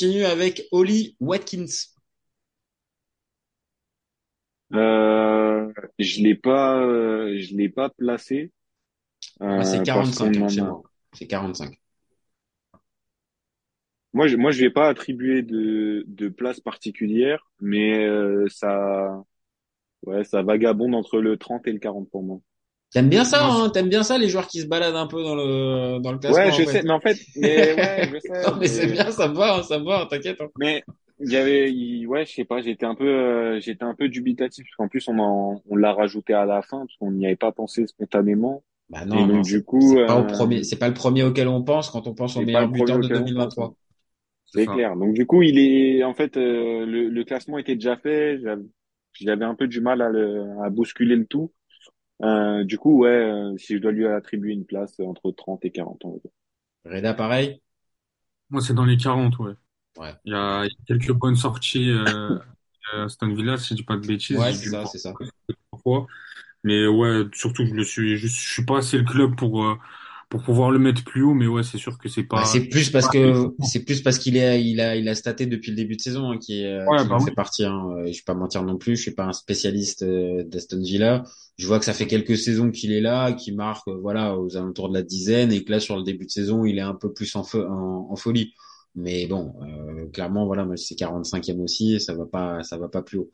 [0.00, 1.66] continue avec Oli Watkins.
[4.72, 8.50] Euh, je l'ai pas, euh, je l'ai pas placé
[9.20, 10.64] c'est euh, parce 45 qu'on hein, en chez a.
[10.64, 10.82] moi.
[11.12, 11.78] C'est 45.
[14.14, 19.22] Moi, je, moi, je vais pas attribuer de de place particulière, mais euh, ça,
[20.06, 22.40] ouais, ça vagabonde entre le 30 et le 40 pour moi.
[22.92, 25.34] T'aimes bien ça, hein T'aimes bien ça, les joueurs qui se baladent un peu dans
[25.36, 26.80] le dans le Ouais, classement, en je fait.
[26.80, 29.56] sais, mais en fait, mais ouais, je sais, Non, mais c'est bien, ça me va,
[29.58, 30.40] hein, ça me va, t'inquiète.
[30.40, 30.48] hein.
[30.56, 30.84] mais
[31.18, 34.08] il y avait, il- ouais, je sais pas, j'étais un peu, euh, j'étais un peu
[34.08, 37.26] dubitatif parce qu'en plus on en, on l'a rajouté à la fin parce qu'on n'y
[37.26, 40.62] avait pas pensé spontanément Bah et non, donc c'est du coup, c'est pas euh, premier,
[40.64, 43.20] c'est pas le premier auquel on pense quand on pense au meilleur buteur de auquel
[43.20, 43.58] on pense.
[43.58, 43.68] hein.
[43.68, 43.76] 2023.
[44.46, 44.96] c'est clair.
[44.96, 48.40] Donc du coup, il est en fait euh, le, le classement était déjà fait.
[48.42, 48.62] J'avais
[49.14, 51.52] j'avais un peu du mal à, le, à bousculer le tout.
[52.22, 55.64] Euh, du coup, ouais, euh, si je dois lui attribuer une place euh, entre 30
[55.66, 56.30] et 40, on va dire.
[56.84, 57.60] Reda, pareil?
[58.50, 59.54] Moi, c'est dans les 40, ouais.
[59.96, 60.14] Ouais.
[60.24, 62.38] Il y a, il y a quelques bonnes sorties euh,
[62.92, 64.40] à Aston Villa, si je dis pas de bêtises.
[64.40, 65.20] Ouais, J'ai c'est le ça, voir c'est ça.
[65.72, 66.06] parfois.
[66.64, 69.76] Mais ouais, surtout, je le suis, je, je suis pas assez le club pour, euh,
[70.30, 72.68] pour pouvoir le mettre plus haut, mais ouais, c'est sûr que c'est Bah, pas, c'est
[72.68, 75.76] plus parce que c'est plus parce qu'il est il a il a staté depuis le
[75.76, 77.30] début de saison hein, qui euh, Ouais, qui bah oui.
[77.34, 77.64] partie.
[77.64, 77.88] Hein.
[77.98, 81.24] Euh, Je vais pas mentir non plus, je suis pas un spécialiste euh, d'Aston Villa.
[81.58, 84.88] Je vois que ça fait quelques saisons qu'il est là, qu'il marque voilà aux alentours
[84.88, 87.12] de la dizaine et que là sur le début de saison il est un peu
[87.12, 88.54] plus en feu en, en folie.
[88.94, 92.88] Mais bon, euh, clairement voilà, moi c'est 45e aussi et ça va pas ça va
[92.88, 93.30] pas plus haut.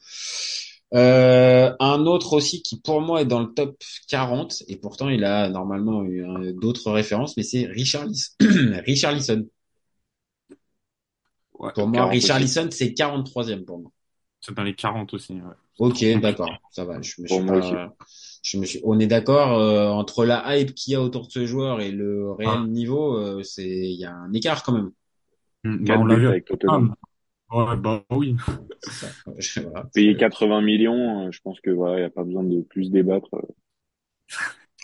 [0.95, 3.77] Euh, un autre aussi qui pour moi est dans le top
[4.09, 8.31] 40 et pourtant il a normalement eu hein, d'autres références, mais c'est Richarlison.
[8.87, 9.47] Richarlison.
[11.59, 12.27] ouais, Pour moi, 40 aussi.
[12.27, 13.93] Richarlison, c'est 43e pour moi.
[14.41, 15.55] c'est dans les 40 aussi, ouais.
[15.79, 17.03] Ok, d'accord, ça va.
[17.03, 17.95] Je me suis pas,
[18.43, 21.33] je me suis, on est d'accord, euh, entre la hype qu'il y a autour de
[21.33, 22.67] ce joueur et le réel Ah.
[22.71, 24.91] niveau, euh, c'est, il y a un écart quand même.
[25.65, 26.27] Mm, Bah, 4 on l'a vu.
[26.29, 26.95] avec Tottenham.
[27.51, 28.37] Ouais, bah oui.
[28.79, 29.15] C'est ça.
[29.39, 29.91] Je- voilà.
[29.95, 32.91] Payer 80 millions, euh, je pense que voilà, il y a pas besoin de plus
[32.91, 33.31] débattre.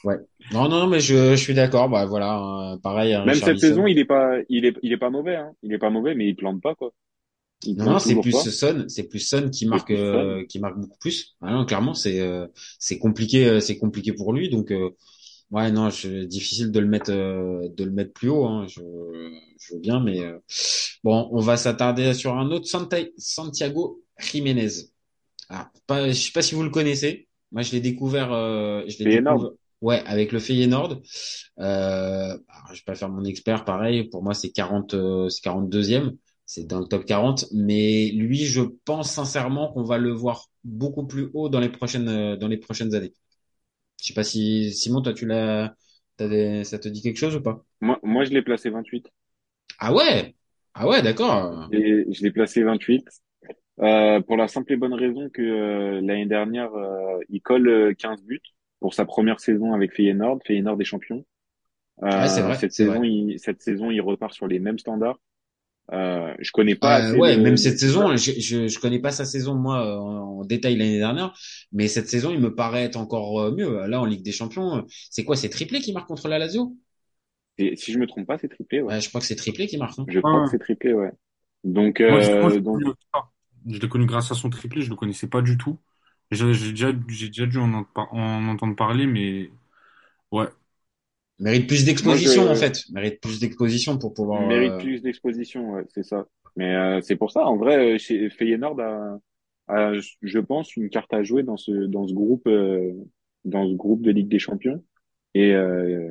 [0.05, 0.17] Ouais.
[0.51, 1.89] Non, non, mais je, je suis d'accord.
[1.89, 4.97] Bah voilà, hein, pareil, hein, Même cette saison, il est pas, il est, il est
[4.97, 5.53] pas mauvais, hein.
[5.63, 6.93] Il est pas mauvais, mais il plante pas quoi.
[7.65, 8.45] Il Non, non, c'est plus pas.
[8.51, 11.37] Son, c'est plus Son qui marque, euh, qui marque beaucoup plus.
[11.41, 12.47] Ah non, clairement, c'est, euh,
[12.79, 14.49] c'est compliqué, euh, c'est compliqué pour lui.
[14.51, 14.91] Donc, euh,
[15.53, 18.47] ouais, non, je, difficile de le mettre, euh, de le mettre plus haut.
[18.47, 18.67] Hein.
[18.69, 18.81] Je,
[19.59, 20.39] je veux bien, mais euh,
[21.05, 22.67] bon, on va s'attarder sur un autre
[23.19, 24.69] Santiago Jiménez.
[25.49, 27.29] Ah, pas, je sais pas si vous le connaissez.
[27.53, 29.51] Moi, je l'ai découvert, euh, je l'ai découvert,
[29.83, 31.03] ouais, avec le Feyenoord.
[31.59, 34.05] Euh, alors, je vais pas faire mon expert, pareil.
[34.05, 36.17] Pour moi, c'est 40, euh, c'est 42e.
[36.47, 37.47] C'est dans le top 40.
[37.53, 42.09] Mais lui, je pense sincèrement qu'on va le voir beaucoup plus haut dans les prochaines,
[42.09, 43.13] euh, dans les prochaines années.
[44.03, 45.75] Je sais pas si, Simon, toi, tu l'as,
[46.19, 47.65] t'as des- ça te dit quelque chose ou pas?
[47.83, 49.11] Moi, moi, je l'ai placé 28.
[49.79, 50.35] Ah ouais!
[50.75, 51.73] Ah ouais, d'accord.
[51.73, 53.07] Et je l'ai placé 28.
[53.81, 57.95] Euh, pour la simple et bonne raison que euh, l'année dernière, euh, il colle euh,
[57.95, 58.43] 15 buts
[58.81, 60.41] pour sa première saison avec Feyenoord.
[60.47, 61.25] Feyenoord est champion.
[62.05, 63.05] Euh, vrai, cette saison, vrai.
[63.05, 65.21] il, cette saison, il repart sur les mêmes standards.
[65.93, 69.13] Euh, je connais pas Euh, assez ouais, même cette saison, je, je, je connais pas
[69.13, 71.33] sa saison moi en, en détail l'année dernière,
[71.71, 73.87] mais cette saison il me paraît être encore euh, mieux.
[73.87, 75.37] Là en Ligue des Champions, c'est quoi?
[75.37, 76.77] C'est triplé qui marque contre la Lazio?
[77.59, 78.95] Et si je me trompe pas, c'est triplé, ouais.
[78.95, 79.99] Ouais, je crois que c'est triplé qui marque.
[79.99, 80.09] hein.
[80.09, 81.13] Je crois que c'est triplé, ouais.
[81.65, 82.83] Donc, Moi, je, moi, je l'ai donc,
[83.67, 85.81] je l'ai connu grâce à son triplé, je le connaissais pas du tout.
[86.31, 89.51] J'ai déjà, j'ai déjà dû en, en entendre parler, mais
[90.33, 90.49] ouais.
[91.43, 92.85] Mérite plus d'exposition en fait.
[92.93, 94.47] Mérite plus d'exposition pour pouvoir.
[94.47, 96.27] mérite euh, plus d'exposition, ouais, c'est ça.
[96.57, 99.19] Mais euh, c'est pour ça, en vrai, euh, chez Feyenoord a,
[99.69, 99.93] a,
[100.23, 102.93] je pense, une carte à jouer dans ce dans ce groupe euh,
[103.45, 104.83] dans ce groupe de Ligue des Champions
[105.35, 106.09] et euh,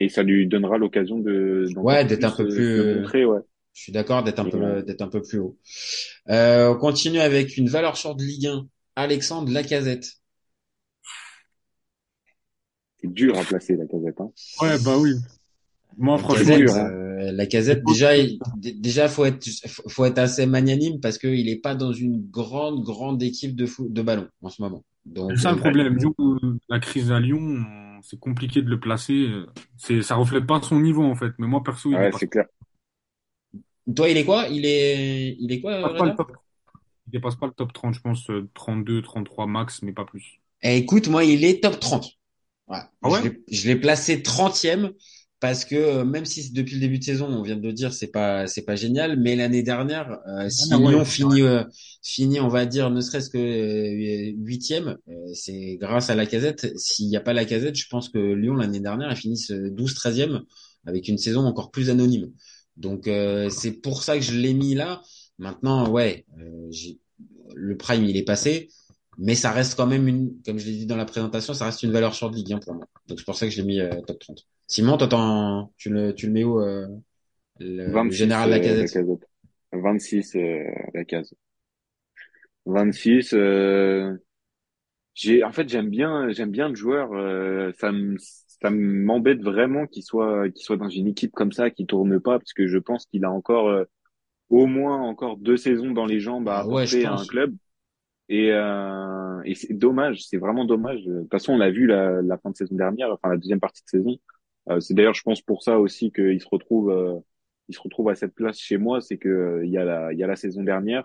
[0.00, 3.00] et ça lui donnera l'occasion de Ouais, d'être un peu euh, plus.
[3.00, 3.40] montrer, ouais.
[3.72, 5.56] Je suis d'accord d'être un Et, peu d'être un peu plus haut.
[6.28, 8.66] Euh, on continue avec une valeur sûre de Ligue 1.
[8.96, 10.06] Alexandre Lacazette.
[13.04, 14.30] C'est dur à placer la casette, hein.
[14.60, 15.14] Ouais, bah oui.
[15.96, 16.90] Moi, C'est franchement, hein.
[16.90, 18.38] euh, Lacazette, déjà, il-
[18.80, 19.46] déjà faut être,
[19.88, 24.02] faut être assez magnanime parce qu'il est pas dans une grande, grande équipe de de
[24.02, 24.84] ballon en ce moment.
[25.28, 25.96] C'est ça le euh, problème.
[25.96, 29.12] Lyon, euh, la crise à Lyon, euh, c'est compliqué de le placer.
[29.28, 29.46] euh,
[29.78, 31.32] C'est, ça reflète pas son niveau, en fait.
[31.38, 32.46] Mais moi, perso, il Ouais, dépasse c'est clair.
[33.94, 34.46] toi, il est quoi?
[34.48, 36.14] Il est, il est quoi, pas, pas le.
[37.08, 40.40] Il dépasse pas le top 30, je pense, euh, 32, 33 max, mais pas plus.
[40.62, 42.18] Eh, écoute, moi, il est top 30.
[42.68, 42.78] Ouais.
[43.02, 43.20] Ah Je ouais?
[43.22, 44.92] l'ai, je l'ai placé 30e
[45.40, 47.92] parce que euh, même si depuis le début de saison, on vient de le dire,
[47.92, 51.64] c'est pas, c'est pas génial, mais l'année dernière, euh, si Ah ouais, Lyon finit, euh,
[52.02, 56.72] finit, on va dire, ne serait-ce que huitième, euh, c'est grâce à la casette.
[56.78, 60.40] S'il n'y a pas la casette, je pense que Lyon l'année dernière, ils finissent 12-13e
[60.86, 62.32] avec une saison encore plus anonyme.
[62.78, 65.02] Donc euh, c'est pour ça que je l'ai mis là.
[65.38, 66.24] Maintenant, ouais,
[67.54, 68.68] le prime il est passé,
[69.18, 71.82] mais ça reste quand même une, comme je l'ai dit dans la présentation, ça reste
[71.82, 72.86] une valeur sur de Ligue 1 pour moi.
[73.06, 74.46] Donc c'est pour ça que je l'ai mis euh, top 30.
[74.66, 76.86] Simon, toi, tu le, tu le mets où euh,
[77.60, 78.76] le, 26, le général euh, Lacazette?
[78.76, 79.28] Lacazette.
[79.72, 80.64] 26, euh,
[80.94, 81.34] la case.
[82.66, 84.16] 26, euh,
[85.14, 87.12] j'ai, en fait, j'aime bien, j'aime bien le joueur.
[87.12, 91.70] euh, ça me, ça m'embête vraiment qu'il soit, qu'il soit dans une équipe comme ça,
[91.70, 93.84] qui tourne pas, parce que je pense qu'il a encore, euh,
[94.50, 97.54] au moins encore deux saisons dans les jambes à Ah ouais, apporter à un club.
[98.28, 101.04] Et, euh, et c'est dommage, c'est vraiment dommage.
[101.04, 103.60] De toute façon, on l'a vu la, la fin de saison dernière, enfin la deuxième
[103.60, 104.16] partie de saison.
[104.70, 107.14] Euh, c'est d'ailleurs, je pense, pour ça aussi qu'il se retrouve, euh,
[107.68, 110.12] il se retrouve à cette place chez moi, c'est que euh, il y a la,
[110.12, 111.04] il y a la saison dernière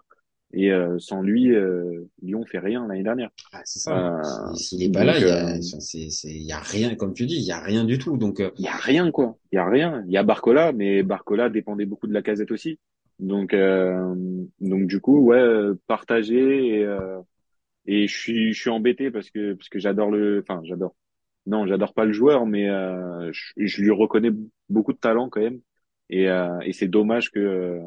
[0.51, 3.29] et euh, sans lui, euh, Lyon fait rien l'année dernière.
[3.53, 4.19] Ah, c'est ça.
[4.55, 7.25] S'il est pas là, il y a, c'est, c'est, il y a rien, comme tu
[7.27, 8.17] dis, il y a rien du tout.
[8.17, 10.03] Donc, il y a rien quoi, il y a rien.
[10.07, 12.79] Il y a Barcola, mais Barcola dépendait beaucoup de la casette aussi.
[13.19, 14.15] Donc, euh,
[14.61, 15.43] donc du coup, ouais,
[15.87, 17.19] partager et euh,
[17.85, 20.95] et je suis, je suis embêté parce que parce que j'adore le, enfin j'adore.
[21.45, 24.29] Non, j'adore pas le joueur, mais euh, je, lui reconnais
[24.69, 25.59] beaucoup de talent quand même.
[26.11, 27.79] Et, euh, et c'est dommage que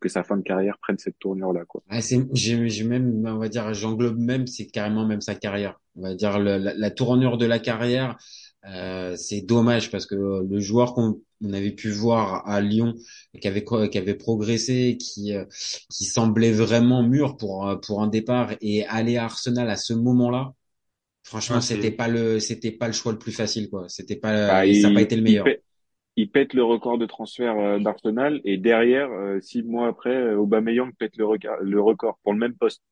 [0.00, 1.82] que sa fin de carrière prenne cette tournure-là, quoi.
[1.88, 5.80] ah, c'est, j'ai, même, on va dire, j'englobe même, c'est carrément même sa carrière.
[5.96, 8.16] On va dire la, la tournure de la carrière.
[8.66, 12.94] Euh, c'est dommage parce que le joueur qu'on on avait pu voir à Lyon,
[13.40, 15.46] qui avait quoi- qui avait progressé, qui euh,
[15.90, 19.94] qui semblait vraiment mûr pour euh, pour un départ et aller à Arsenal à ce
[19.94, 20.52] moment-là.
[21.24, 23.88] Franchement, Ouais, c'était pas le c'était pas le choix le plus facile quoi.
[23.88, 25.40] C'était pas Bah, et ça n'a pas il, été le il, meilleur.
[25.40, 25.62] pète,
[26.16, 29.10] il pète le record de transfert d'Arsenal et derrière,
[29.42, 32.82] six mois après, Aubameyang pète le, record le record pour le même poste.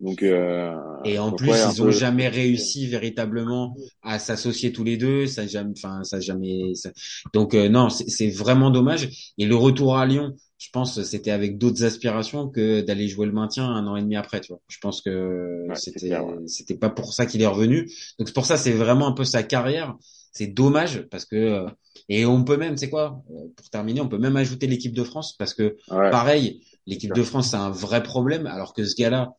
[0.00, 1.90] Donc, euh, Et en donc plus, ouais, ils ont peu.
[1.90, 5.26] jamais réussi véritablement à s'associer tous les deux.
[5.26, 6.74] Ça jamais, enfin, ça jamais.
[6.74, 6.90] ça-
[7.32, 9.08] Donc euh, non, c'est vraiment dommage.
[9.38, 13.32] Et le retour à Lyon, je pense, c'était avec d'autres aspirations que d'aller jouer le
[13.32, 14.42] maintien un an et demi après.
[14.42, 14.60] Tu vois.
[14.68, 16.14] Je pense que Ouais, c'était.
[16.18, 16.36] Ouais.
[16.46, 17.90] c'était pas pour ça qu'il est revenu.
[18.18, 19.96] Donc c'est pour ça, c'est vraiment un peu sa carrière.
[20.32, 21.66] C'est dommage parce que euh,
[22.10, 25.02] et on peut même, c'est quoi, euh, pour terminer, on peut même ajouter l'équipe de
[25.04, 25.76] France parce que
[26.10, 29.32] pareil, l'équipe de France c'est un vrai problème alors que ce gars-là.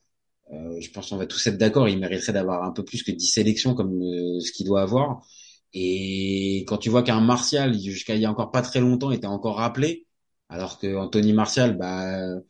[0.52, 3.12] Euh, je pense qu'on va tous être d'accord, il mériterait d'avoir un peu plus que
[3.12, 5.22] 10 sélections comme euh, ce qu'il doit avoir.
[5.74, 9.28] Et quand tu vois qu'un Martial, jusqu'à il y a encore pas très longtemps, était
[9.28, 10.06] encore rappelé,
[10.50, 12.42] alors que Anthony Martial, bah, euh,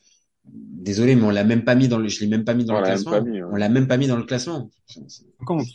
[0.46, 2.74] désolé, mais on l'a même pas mis dans le, je l'ai même pas mis dans
[2.74, 3.22] on le l'a même pas classement.
[3.22, 3.44] mis.
[3.44, 4.72] On l'a même pas mis dans le classement.
[5.46, 5.68] compte.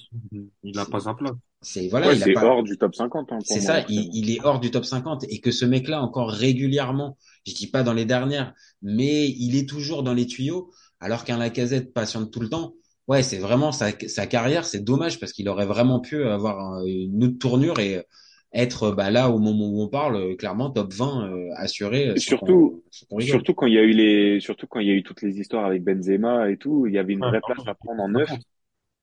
[0.64, 1.32] Il a pas sa place.
[1.62, 2.44] C'est voilà, Ouais, il pas.
[2.44, 5.24] hors du top 50 hein, pour C'est ça, il, il est hors du top 50
[5.28, 9.68] et que ce mec-là encore régulièrement, je dis pas dans les dernières, mais il est
[9.68, 10.70] toujours dans les tuyaux,
[11.00, 12.74] alors qu'un Lacazette patiente tout le temps.
[13.08, 16.84] Ouais, c'est vraiment sa, sa carrière, c'est dommage parce qu'il aurait vraiment pu avoir un-
[16.86, 18.04] une autre tournure et
[18.52, 22.48] être bah, là au moment où on parle, euh, clairement top 20 euh, assuré qu'on
[22.48, 22.84] surtout,
[23.18, 25.38] surtout quand il y a eu les, surtout quand il y a eu toutes les
[25.40, 28.08] histoires avec Benzema et tout, il y avait une Ouais, vraie place à prendre en
[28.08, 28.38] neuf.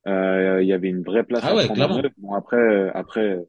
[0.08, 2.12] Euh, il y avait une vraie place Ah à ouais, prendre en neuf.
[2.18, 3.40] Bon après, euh, après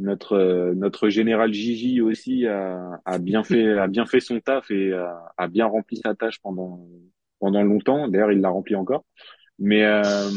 [0.00, 4.70] notre euh, notre général Gigi aussi a, a bien fait a bien fait son taf
[4.70, 6.86] et a, a bien rempli sa tâche pendant
[7.42, 8.08] pendant longtemps.
[8.08, 9.04] D'ailleurs, il l'a rempli encore.
[9.58, 10.30] Mais euh,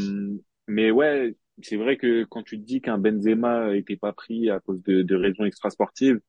[0.67, 4.59] mais ouais, c'est vrai que quand tu te dis qu'un Benzema était pas pris à
[4.61, 6.19] cause de, de raisons extrasportives,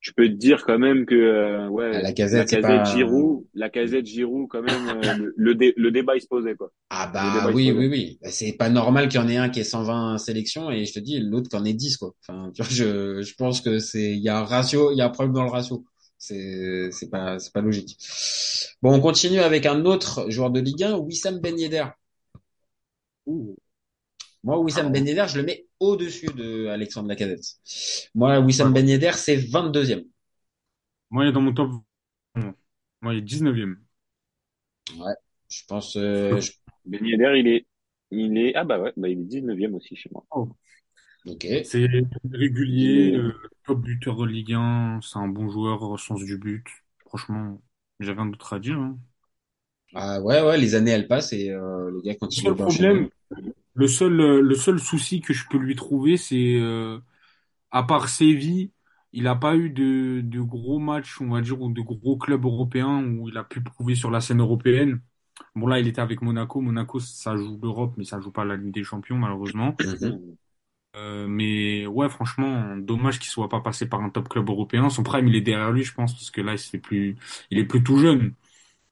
[0.00, 2.86] tu peux te dire quand même que euh, Ah, ouais, la Lacazette, c'est casette pas.
[2.86, 6.54] Giroud, la casette Giroud quand même euh, le, le, dé- le débat il se posait
[6.56, 6.72] quoi.
[6.90, 8.18] Ah bah oui, oui, oui.
[8.22, 10.94] Bah, C'est pas normal qu'il y en ait un qui ait 120 sélections et je
[10.94, 12.12] te dis l'autre qui en ait 10 quoi.
[12.26, 15.10] Enfin, je, je pense que c'est il y a un ratio, il y a un
[15.10, 15.84] problème dans le ratio.
[16.18, 17.96] C'est c'est pas c'est pas logique.
[18.82, 21.86] Bon, on continue avec un autre joueur de Ligue 1, Wissam Ben Yedder.
[23.26, 23.56] Ouh.
[24.44, 27.44] Moi, Wissam Ah, Ben Yedder, je le mets au-dessus de Alexandre Lacazette.
[28.14, 28.74] Moi, Wissam ouais.
[28.74, 30.04] Ben Yedder, c'est 22e.
[31.10, 31.70] Moi, il est dans mon top.
[33.00, 33.78] Moi, il est 19e.
[34.98, 35.14] Ouais.
[35.48, 36.52] Je pense euh, je-
[36.84, 37.66] Ben Yedder, il est
[38.10, 40.24] il est ah bah ouais, bah il est 19e aussi chez moi.
[41.28, 41.46] OK.
[41.62, 41.86] C'est
[42.32, 46.66] régulier, euh, top buteur de Ligue 1, c'est un bon joueur au sens du but.
[47.06, 47.60] Franchement,
[48.00, 48.78] j'ai rien d'autre à dire.
[48.78, 48.98] hein.
[49.94, 53.06] Ah ouais ouais, les années elles passent et euh, le gars Le continue seul d'enchaîner.
[53.06, 53.08] problème,
[53.74, 57.00] le seul, euh, le seul souci que je peux lui trouver, c'est euh,
[57.72, 58.72] à part Séville,
[59.12, 62.44] il n'a pas eu de, de gros matchs, on va dire, ou de gros clubs
[62.44, 65.00] européens où il a pu prouver sur la scène européenne.
[65.56, 66.60] Bon là, il était avec Monaco.
[66.62, 69.78] Monaco, ça joue l'Europe, mais ça joue pas la Ligue des Champions malheureusement.
[70.98, 74.90] Euh, mais ouais, franchement, dommage qu'il soit pas passé par un top club européen.
[74.90, 77.16] Son prime, il est derrière lui, je pense, parce que là, il est plus,
[77.50, 78.34] il est plus tout jeune.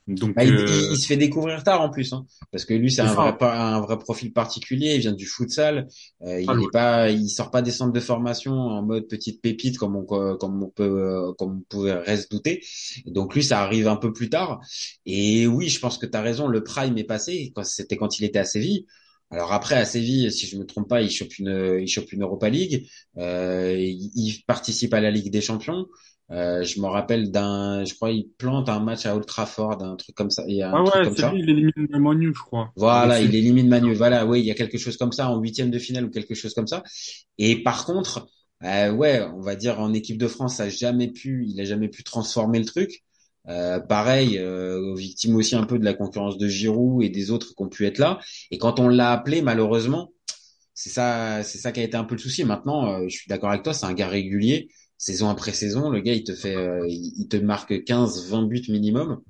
[0.09, 2.75] Donc, Bah, il, euh, il- il se fait découvrir tard en plus, hein, parce que
[2.75, 4.95] lui c'est un vrai un vrai profil particulier.
[4.97, 5.89] Il vient du futsal.
[6.23, 9.41] Euh, il Ah, est pas, il sort pas des centres de formation en mode petite
[9.41, 12.63] pépite comme on comme on peut comme on pouvait reste douter.
[13.07, 14.61] Donc lui ça arrive un peu plus tard.
[15.07, 16.49] Et oui, je pense que tu as raison.
[16.49, 17.53] Le prime est passé.
[17.55, 18.87] Quand c'était quand il était à Séville.
[19.31, 22.23] Alors après à Séville, si je me trompe pas, il chope une il chope une
[22.23, 22.89] Europa League.
[23.19, 25.87] Euh, il, il participe à la Ligue des Champions.
[26.31, 29.97] Euh, je me rappelle d'un, je crois, il plante un match à Old Trafford, un
[29.97, 31.33] truc comme ça, il y a un Ah truc ouais, comme ça.
[31.33, 33.95] lui, il élimine Manu, je crois, Voilà, il élimine Manu.
[33.95, 36.35] Voilà, oui, il y a quelque chose comme ça en huitième de finale ou quelque
[36.35, 36.83] chose comme ça.
[37.39, 38.29] Et par contre,
[38.65, 41.65] euh, ouais, on va dire en équipe de France, ça a jamais pu, il a
[41.65, 43.03] jamais pu transformer le truc.
[43.49, 47.55] Euh, pareil, euh, victime aussi un peu de la concurrence de Giroud et des autres
[47.55, 48.19] qui ont pu être là.
[48.51, 50.13] Et quand on l'a appelé, malheureusement,
[50.75, 52.45] c'est ça, c'est ça qui a été un peu le souci.
[52.45, 54.69] Maintenant, euh, je suis d'accord avec toi, c'est un gars régulier.
[54.99, 58.63] Saison après saison, le gars, il te fait, euh, il, te marque 15, 20 buts
[58.69, 59.23] minimum.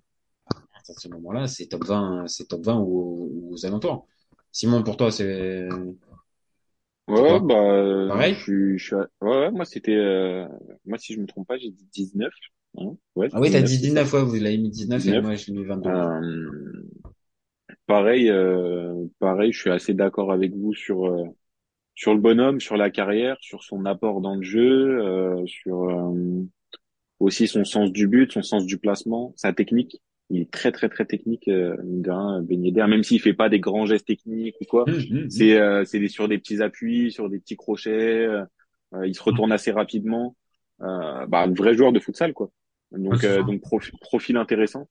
[0.74, 4.06] À ce moment-là, c'est top 20, c'est top 20 ou, ou aux alentours.
[4.52, 5.68] Simon, pour toi, c'est,
[7.08, 8.36] Ouais, bah, je Pareil?
[8.42, 10.48] suis, je suis, à- ouais, ouais, moi, c'était, euh,
[10.84, 12.32] moi, si je me trompe pas, j'ai dit 19.
[12.76, 14.04] Hein ouais, Ah oui, t'as 19, dit c'est ça.
[14.04, 15.22] 19, ouais, vous l'avez mis 19 et 19.
[15.22, 15.90] moi, je l'ai mis 22.
[15.90, 16.82] Euh,
[17.86, 21.24] pareil, euh, pareil, je suis assez d'accord avec vous sur, euh,
[21.94, 26.44] sur le bonhomme, sur la carrière, sur son apport dans le jeu, euh, sur, euh,
[27.20, 30.00] aussi son sens du but, son sens du placement, sa technique.
[30.28, 33.86] Il est très, très, très technique, euh, Ben Yedder, même s'il fait pas des grands
[33.86, 34.84] gestes techniques ou quoi.
[34.88, 35.30] Hum, hum.
[35.30, 38.26] C'est, euh, c'est sur des petits appuis, sur des petits crochets.
[39.04, 40.36] il se retourne assez rapidement.
[40.82, 42.50] Euh, bah, un vrai joueur de futsal, quoi.
[42.92, 43.42] Donc, euh, ça.
[43.42, 44.88] donc profi- profil intéressant.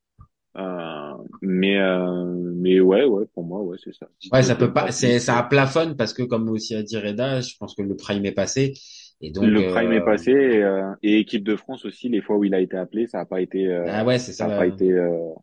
[0.58, 4.08] Euh, mais, euh, mais ouais, ouais, pour moi, ouais, c'est ça.
[4.32, 6.76] Ouais, 19, ça peut pas, 24, c'est, 10, ça euh, plafonne parce que comme aussi
[6.76, 8.74] a dit Reda, je pense que le prime est passé.
[9.22, 12.22] Et donc, le prime est euh, passé et, euh, et équipe de France aussi, les
[12.22, 14.46] fois où il a été appelé, ça a pas été, euh, ah ouais, c'est ça
[14.46, 15.34] ça a pas été, euh,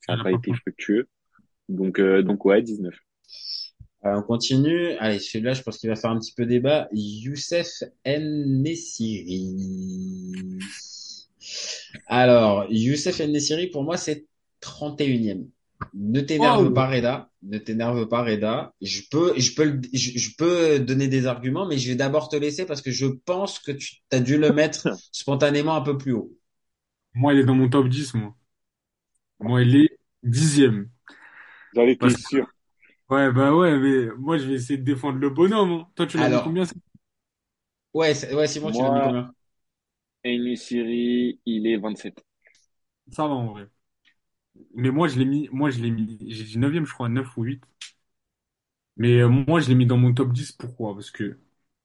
[0.00, 1.08] ça a pas été fructueux.
[1.68, 2.94] Donc, euh, donc ouais, 19.
[4.04, 4.92] Euh, on continue.
[4.98, 6.88] Allez, celui-là, je pense qu'il va faire un petit peu débat.
[6.92, 7.68] Youssef
[8.06, 9.56] En-Nesyri.
[12.06, 14.26] Alors, Youssef En-Nesyri, pour moi, c'est
[14.60, 15.48] 31e.
[15.94, 16.88] Ne t'énerve pas!
[16.88, 17.30] Reda.
[17.42, 18.74] Ne t'énerve pas, Reda.
[18.80, 22.28] Je peux, je peux, le- je, je peux donner des arguments, mais je vais d'abord
[22.28, 25.98] te laisser parce que je pense que tu as dû le mettre spontanément un peu
[25.98, 26.32] plus haut.
[27.14, 28.36] Moi, il est dans mon top 10, moi.
[29.40, 30.88] Moi, il est dixième.
[31.74, 32.46] J'en étais Parce sûr.
[33.10, 35.72] ouais, bah ouais, mais moi, je vais essayer de défendre le bonhomme.
[35.72, 35.88] hein.
[35.96, 36.64] Toi, tu l'as mis combien?
[37.94, 39.34] ouais, c'est- ouais, Simon, tu l'as mis combien?
[40.24, 42.24] Enesiri, il est 27.
[43.12, 43.68] Ça va, en vrai.
[44.74, 47.36] Mais moi, je l'ai mis, moi, je l'ai mis, j'ai dit neuvième, je crois, 9
[47.36, 47.62] ou 8.
[48.96, 50.52] Mais euh, moi, je l'ai mis dans mon top 10.
[50.52, 50.94] Pourquoi?
[50.94, 51.38] Parce que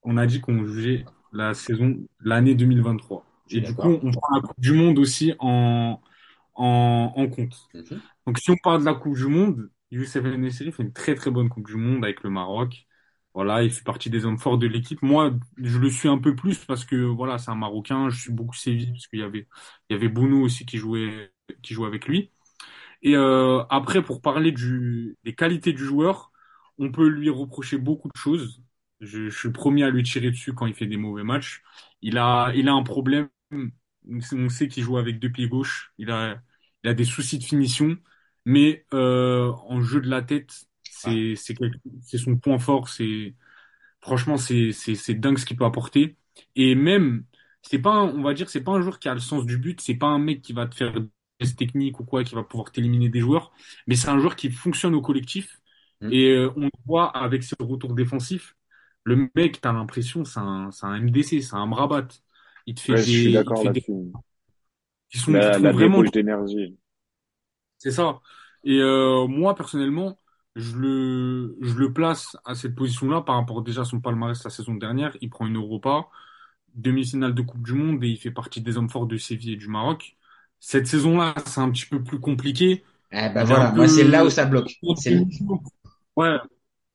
[0.04, 3.26] on a dit qu'on jugeait la saison, l'année 2023.
[3.48, 4.02] Je suis Et du coup, d'accord.
[4.02, 6.02] on prend la Coupe du Monde aussi en,
[6.56, 7.70] en, en compte.
[7.74, 8.02] Mhm.
[8.28, 11.32] Donc, si on parle de la Coupe du Monde, Youssef En-Nesyri fait une très très
[11.32, 12.88] bonne Coupe du Monde avec le Maroc.
[13.38, 15.02] Voilà, il fait partie des hommes forts de l'équipe.
[15.04, 18.10] Moi, je le suis un peu plus parce que voilà, c'est un Marocain.
[18.10, 19.48] Je suis beaucoup Séville parce qu'il y avait,
[19.90, 21.32] il y avait Bounou aussi qui jouait,
[21.64, 22.32] qui jouait avec lui.
[23.04, 24.52] Et euh, après, pour parler
[25.24, 26.32] des qualités du joueur,
[26.78, 28.62] on peut lui reprocher beaucoup de choses.
[29.02, 31.64] Je, je suis premier à lui tirer dessus quand il fait des mauvais matchs.
[32.02, 33.30] Il a, il a un problème.
[34.12, 35.94] On sait qu'il joue avec deux pieds gauche.
[35.98, 36.42] Il a,
[36.84, 37.98] il a des soucis de finition.
[38.46, 40.66] Mais euh, en jeu de la tête.
[40.98, 41.36] C'est,
[42.02, 42.90] c'est, son point fort.
[42.90, 43.36] C'est,
[44.02, 46.18] franchement, c'est, c'est, c'est dingue ce qu'il peut apporter.
[46.56, 47.26] Et même,
[47.62, 49.58] c'est pas, un- on va dire, c'est pas un joueur qui a le sens du
[49.58, 49.82] but.
[49.82, 50.94] C'est pas un mec qui va te faire
[51.40, 53.52] des techniques ou quoi, qui va pouvoir t'éliminer des joueurs.
[53.88, 55.60] Mais c'est un joueur qui fonctionne au collectif.
[56.02, 56.12] Mhm.
[56.12, 58.56] Et euh, on voit avec ses retours défensifs.
[59.04, 62.08] Le mec, t'as l'impression, c'est un, c'est un MDC, c'est un Mrabat.
[62.66, 64.12] Il te fait Ouais, je suis des, il te d'accord des, sont,
[65.28, 66.78] La, la vraiment d'énergie.
[67.78, 68.20] c'est ça.
[68.64, 70.18] Et euh, moi, personnellement,
[70.58, 74.50] je le, je le place à cette position-là par rapport déjà à son palmarès la
[74.50, 75.16] saison dernière.
[75.22, 76.08] Il prend une Europa,
[76.76, 79.58] demi-finale de Coupe du Monde et il fait partie des hommes forts de Séville et
[79.58, 80.18] du Maroc.
[80.60, 82.84] Cette saison-là, c'est un petit peu plus compliqué.
[83.12, 84.80] Eh ben voilà, moi c'est là où ça bloque.
[86.16, 86.38] Ouais,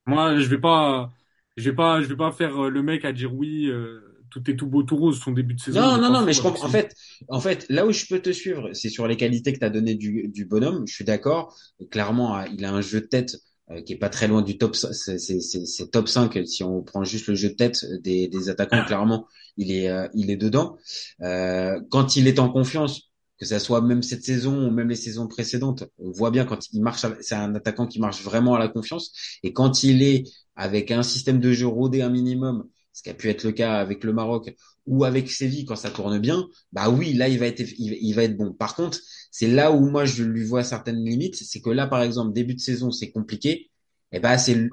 [0.07, 1.11] moi, je vais pas,
[1.57, 4.01] je vais pas, je vais pas faire euh, le mec à dire oui, euh,
[4.31, 5.21] tout est tout beau, tout rose.
[5.21, 6.67] Son début de saison, non non non, mais je comprends.
[6.67, 6.95] En fait,
[7.29, 9.71] en fait, là où je peux te suivre, c'est sur les qualités que tu as
[9.71, 10.87] donné du, du bonhomme.
[10.89, 11.57] Je suis d'accord.
[11.91, 13.37] Clairement, euh, il a un jeu de tête
[13.81, 14.77] qui est pas très loin du top.
[14.77, 18.85] C'est top 5 si on prend juste le jeu de tête des des attaquants.
[18.85, 19.27] Clairement,
[19.57, 20.77] il est euh, il est dedans.
[21.23, 23.09] Euh, quand il est en confiance.
[23.39, 26.73] Que ça soit même cette saison ou même les saisons précédentes, on voit bien quand
[26.73, 29.13] il marche, c'est un attaquant qui marche vraiment à la confiance.
[29.43, 30.23] Et quand il est
[30.55, 33.81] avec un système de jeu rodé un minimum, ce qui a pu être le cas
[33.81, 34.55] avec le Maroc
[34.87, 38.23] ou avec Séville quand ça tourne bien, bah oui, là il va être il va
[38.23, 38.53] être bon.
[38.53, 38.99] Par contre,
[39.33, 41.35] c'est là où moi je lui vois certaines limites.
[41.37, 43.71] C'est que là, par exemple, début de saison, c'est compliqué.
[44.13, 44.69] Et ben, c'est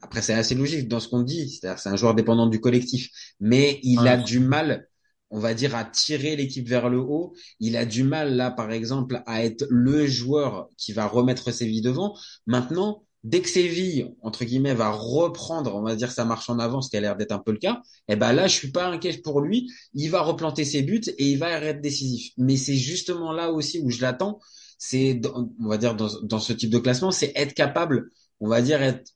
[0.00, 1.50] après c'est assez logique dans ce qu'on dit.
[1.50, 4.88] C'est-à-dire, c'est un joueur dépendant du collectif, mais il a du mal
[5.30, 7.34] on va dire, à tirer l'équipe vers le haut.
[7.60, 11.82] Il a du mal, là, par exemple, à être le joueur qui va remettre Séville
[11.82, 12.16] devant.
[12.46, 16.80] Maintenant, dès que Séville, entre guillemets, va reprendre, on va dire, sa marche en avant,
[16.80, 18.86] ce qui a l'air d'être un peu le cas, eh ben là, je suis pas
[18.86, 19.70] inquiet pour lui.
[19.94, 22.32] Il va replanter ses buts et il va être décisif.
[22.36, 24.40] Mais c'est justement là aussi où je l'attends.
[24.78, 28.10] C'est, on va dire, dans, ce type de classement, c'est être capable,
[28.40, 29.10] on va dire, être,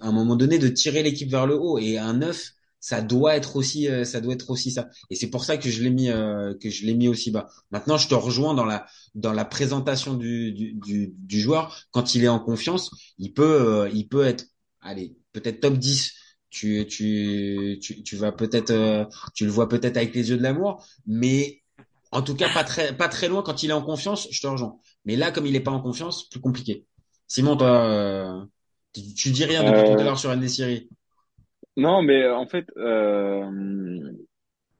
[0.00, 1.78] à un moment donné, de tirer l'équipe vers le haut.
[1.78, 4.88] Et un 9, ça doit être aussi euh, ça doit être aussi ça.
[5.10, 7.48] Et c'est pour ça que je l'ai mis euh, que je l'ai mis aussi bas.
[7.70, 11.78] Maintenant je te rejoins dans la dans la présentation du, du, du, du joueur.
[11.90, 14.46] Quand il est en confiance il peut euh, il peut être
[14.80, 16.12] allez peut-être top 10
[16.48, 20.84] tu tu tu, tu vas peut-être tu le vois peut-être avec les yeux de l'amour
[21.06, 21.62] mais
[22.12, 24.46] en tout cas pas très pas très loin quand il est en confiance je te
[24.46, 24.78] rejoins.
[25.04, 26.86] Mais là comme il est pas en confiance plus compliqué.
[27.28, 28.48] Simon toi
[28.94, 30.88] tu, tu dis rien depuis tout à l'heure sur une des séries
[31.76, 34.12] non, mais en fait, euh,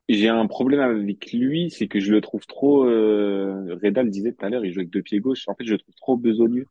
[0.09, 2.85] j'ai un problème avec lui, c'est que je le trouve trop.
[2.87, 5.49] Euh, Reda le disait tout à l'heure, il joue avec deux pieds gauche.
[5.49, 6.67] En fait, je le trouve trop besogneux.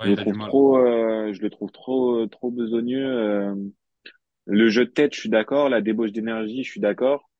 [0.00, 3.06] Ouais, Je le trouve trop, euh, je le trouve trop, trop besogneux.
[3.06, 3.54] euh.
[4.46, 5.68] le jeu de tête, je suis d'accord.
[5.68, 7.30] La débauche d'énergie, je suis d'accord.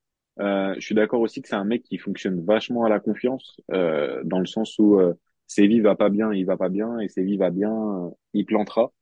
[0.40, 3.60] Euh, je suis d'accord aussi que c'est un mec qui fonctionne vachement à la confiance,
[3.72, 5.14] euh, dans le sens où euh,
[5.46, 8.92] Séville va pas bien, il va pas bien, et Séville va bien, euh, il plantera.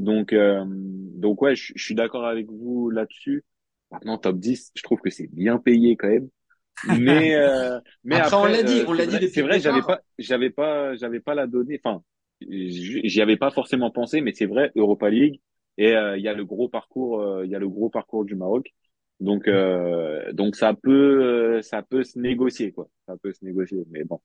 [0.00, 3.44] Donc, euh, donc ouais, je, je suis d'accord avec vous là-dessus.
[3.90, 6.28] Maintenant, top 10, je trouve que c'est bien payé quand même.
[6.84, 9.60] Mais, euh, mais Après, on l'a dit, euh, on l'a dit vrai, depuis c'est vrai,
[9.60, 11.80] j'avais pas, j'avais pas, j'avais pas la donnée.
[11.84, 12.02] Enfin,
[12.40, 15.40] j'y avais pas forcément pensé, mais c'est vrai, Europa League
[15.78, 18.24] et euh, il y a le gros parcours, euh, il y a le gros parcours
[18.24, 18.72] du Maroc.
[19.20, 22.88] Donc, euh, donc ça peut, euh, ça peut se négocier quoi.
[23.06, 23.84] Ça peut se négocier.
[23.90, 24.20] Mais bon,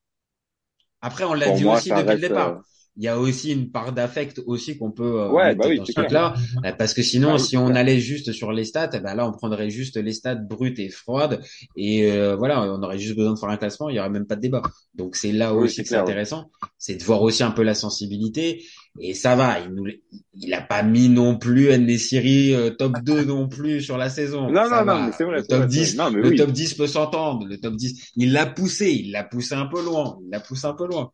[1.00, 2.20] Après, on l'a dit moi, aussi depuis le reste.
[2.20, 2.62] départ.
[2.96, 5.78] Il y a aussi une part d'affect aussi qu'on peut euh, Ouais, bah mettre oui,
[5.78, 6.34] dans ce truc-là,
[6.64, 7.76] euh, parce que sinon, Bah oui, si on clair.
[7.76, 10.88] allait juste sur les stats, eh ben là, on prendrait juste les stats brutes et
[10.88, 11.42] froides,
[11.76, 14.26] et euh, voilà, on aurait juste besoin de faire un classement, il y aurait même
[14.26, 14.62] pas de débat.
[14.94, 15.98] Donc c'est là Oui, aussi que c'est ouais.
[15.98, 18.64] intéressant, c'est de voir aussi un peu la sensibilité,
[18.98, 19.86] et ça va, il nous,
[20.34, 24.54] il a pas mis non plus Nesiri euh, top 2 non plus sur la saison,
[24.54, 25.92] Non, ça non, non, c'est vrai, Le top vrai, c'est vrai.
[25.92, 26.34] 10, Non, mais le oui.
[26.34, 29.82] top 10 peut s'entendre, le top 10, il l'a poussé, il l'a poussé un peu
[29.84, 31.12] loin, il l'a poussé un peu loin.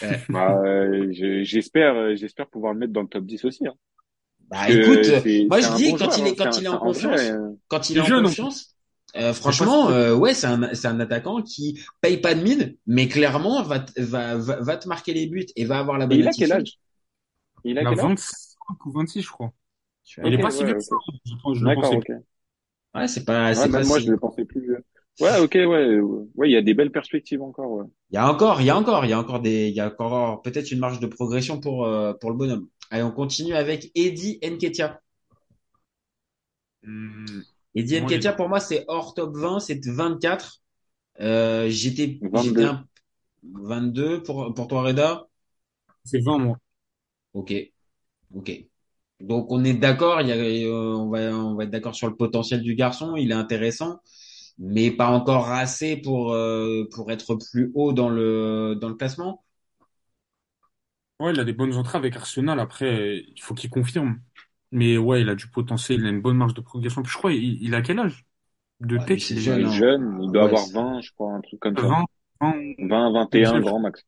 [0.28, 3.74] Bah, euh, je- j'espère, euh, j'espère pouvoir le mettre dans le top 10 aussi, hein.
[4.40, 6.26] Bah écoute, euh, moi je dis bon quand joueur, il hein.
[6.26, 8.76] est quand il est en vrai, confiance, euh, quand il est en confiance,
[9.16, 13.08] euh, franchement, euh, ouais, c'est un c'est un attaquant qui paye pas de mine, mais
[13.08, 16.16] clairement va te- va va, va te marquer les buts et va avoir la Et
[16.16, 16.78] bonne il a quel âge?
[17.64, 18.12] Il a Il a quel âge?
[18.12, 19.52] 25 ou 26, je crois.
[20.22, 20.96] Il est pas si vieux que ça.
[20.96, 21.14] ok.
[21.24, 22.10] Je je le D'accord, pensais ok.
[22.94, 24.84] Ouais, c'est pas Ouais, c'est pas moi, je le pensais plus vieux.
[25.20, 26.00] Ouais, ok, ouais,
[26.36, 27.84] ouais, il y a des belles perspectives encore, ouais.
[28.10, 29.80] Il y a encore, il y a encore, il y a encore des, il y
[29.80, 32.68] a encore peut-être une marge de progression pour euh, pour le bonhomme.
[32.90, 35.00] Allez, on continue avec Eddie Nketiah.
[36.86, 37.42] Hum,
[37.74, 40.60] Eddie Nketiah pour moi c'est hors top 20, c'est 24.
[41.20, 42.64] Euh, j'étais j'étais 22.
[42.64, 42.84] un
[43.42, 45.26] 22 pour pour toi Reda.
[46.04, 46.56] c'est 20, moi.
[47.34, 47.52] Ok,
[48.34, 48.64] ok.
[49.20, 52.08] Donc on est d'accord, il y a, euh, on va, on va être d'accord sur
[52.08, 54.00] le potentiel du garçon, il est intéressant,
[54.58, 59.44] mais pas encore assez pour euh, pour être plus haut dans le dans le classement.
[61.20, 62.60] Ouais, il a des bonnes entrées avec Arsenal.
[62.60, 64.20] Après, il faut qu'il confirme.
[64.70, 67.02] Mais ouais, il a du potentiel, il a une bonne marge de progression.
[67.02, 68.26] Puis je crois, il, il a quel âge?
[68.80, 69.78] De Ouais, tête, il est jeune, est hein.
[69.78, 71.88] jeune, il doit Ouais, avoir c'est- 20, je crois, un truc comme ça.
[71.88, 72.06] 20,
[72.40, 73.62] 20, 20, comme 21, ça.
[73.62, 74.04] grand max.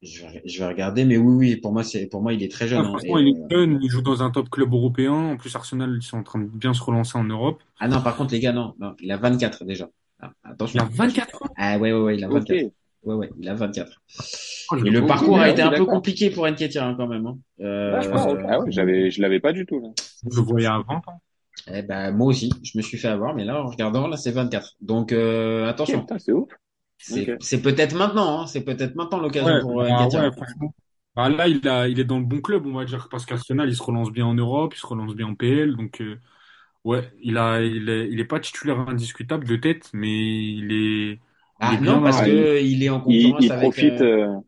[0.00, 2.50] Je vais, je vais regarder, mais oui, oui, pour moi c'est pour moi il est
[2.50, 2.80] très jeune.
[2.80, 5.12] Hein, franchement, et, il euh, est jeune, il joue dans un top club européen.
[5.12, 7.62] En plus, Arsenal, ils sont en train de bien se relancer en Europe.
[7.80, 9.88] Ah non, par contre les gars, non, non, il a 24 déjà.
[10.20, 11.04] Ah, Il attention, a attention.
[11.04, 11.46] 24 ans?
[11.56, 12.72] Ah ouais, ouais, ouais, il a Ok, 24.
[13.04, 14.02] Ouais, ouais, il a 24.
[14.70, 17.06] Oh, je Et le parcours a ah été un peu compliqué pour Nketiah hein, quand
[17.08, 17.26] même.
[17.26, 17.38] Hein.
[17.58, 18.38] D'accord, ok.
[18.38, 19.88] Euh, Ah ouais, j'avais, je l'avais pas du tout, là.
[20.30, 21.22] Je le voyais à 20 ans.
[21.72, 24.30] Eh ben, moi aussi, je me suis fait avoir, mais là, en regardant, là, c'est
[24.30, 24.76] 24.
[24.80, 26.48] Donc, euh, attention, putain, c'est ouf.
[26.98, 30.74] C'est, peut-être maintenant, hein, c'est peut-être maintenant l'occasion Ouais, pour euh, bah ouais, franchement.
[31.14, 33.68] Bah là, il a, il est dans le bon club, on va dire, parce qu'Arsenal,
[33.68, 35.76] il se relance bien en Europe, il se relance bien en PL.
[35.76, 36.18] Donc, euh,
[36.84, 41.20] ouais, il a, il est, il est pas titulaire indiscutable de tête, mais il est,
[41.60, 43.78] il est Ah bien non, parce que il est en il, concurrence il avec.
[43.80, 44.40] profite, euh, euh,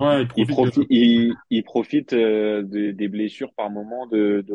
[0.00, 4.42] ouais, il il profite de, il, il profite euh, de- des blessures par moment de,
[4.46, 4.54] de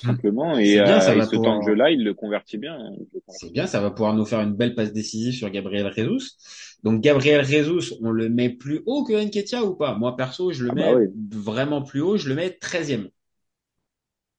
[0.00, 0.20] tout Hum.
[0.20, 0.58] simplement.
[0.58, 2.74] Et, C'est bien, ça euh, et va ce temps de jeu-là, il le convertit bien.
[2.78, 2.92] hein,
[3.28, 6.36] C'est bien, ça va pouvoir nous faire une belle passe décisive sur Gabriel Jesus.
[6.82, 9.94] Donc Gabriel Jesus, on le met plus haut que Nketiah ou pas?
[9.96, 11.06] Moi perso, je le Ah bah mets oui.
[11.32, 13.08] vraiment plus haut, je le mets 13e.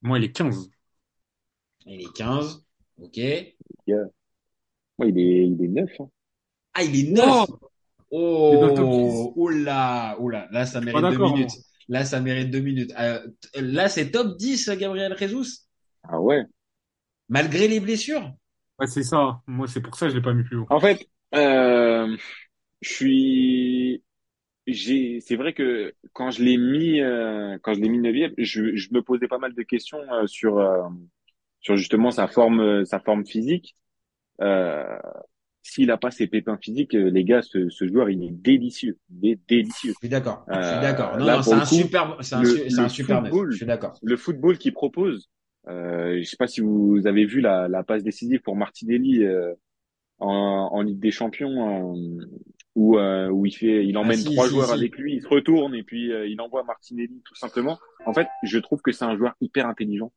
[0.02, 0.70] moi, il est 15.
[1.86, 2.66] Il est 15,
[2.98, 3.20] ok.
[3.90, 4.12] A-
[5.00, 5.92] ouais, il est, il est neuf.
[6.00, 6.10] Hein.
[6.74, 7.46] Ah, il est neuf?
[8.12, 9.32] Oh Il est dans le top 10.
[9.36, 11.52] Oh, là, oh là, là, ça mérite deux minutes.
[11.52, 11.64] moi.
[11.92, 12.94] Là, ça mérite deux minutes.
[13.00, 13.22] Euh,
[13.54, 15.68] t- là, c'est top 10, Gabriel Jesus,
[16.04, 16.46] Ah ouais.
[17.30, 18.32] malgré les blessures.
[18.80, 19.42] Ouais, c'est ça.
[19.48, 20.70] Moi, c'est pour ça que je l'ai pas mis plus haut.
[20.70, 22.16] En fait, euh,
[22.82, 24.04] je suis,
[24.68, 28.76] j'ai, c'est vrai que quand je l'ai mis, euh, quand je l'ai mis neuvième, je,
[28.76, 30.90] je me posais pas mal de questions euh, sur, euh,
[31.62, 33.76] sur justement sa forme, euh, sa forme physique.
[34.42, 35.00] Euh,
[35.64, 38.98] s'il a pas ses pépins physiques, euh, les gars, ce, ce joueur, il est délicieux,
[39.12, 39.92] il est délicieux.
[39.94, 40.44] Je suis d'accord.
[40.48, 41.18] Je suis Euh, d'accord.
[41.18, 42.94] Non, là, non, pour c'est le un super, c'est un, le, un neuf.
[42.96, 43.94] Je football, suis d'accord.
[44.02, 45.30] le football qu'il propose,
[45.68, 49.54] euh, je sais pas si vous avez vu la, la passe décisive pour Martinelli euh,
[50.20, 52.26] en, en Ligue des Champions, euh,
[52.76, 54.74] où, euh, où il fait, il Ah, emmène si, trois si, joueurs si.
[54.74, 57.78] avec lui, il se retourne et puis euh, il envoie Martinelli tout simplement.
[58.06, 60.12] En fait, je trouve que c'est un joueur hyper intelligent,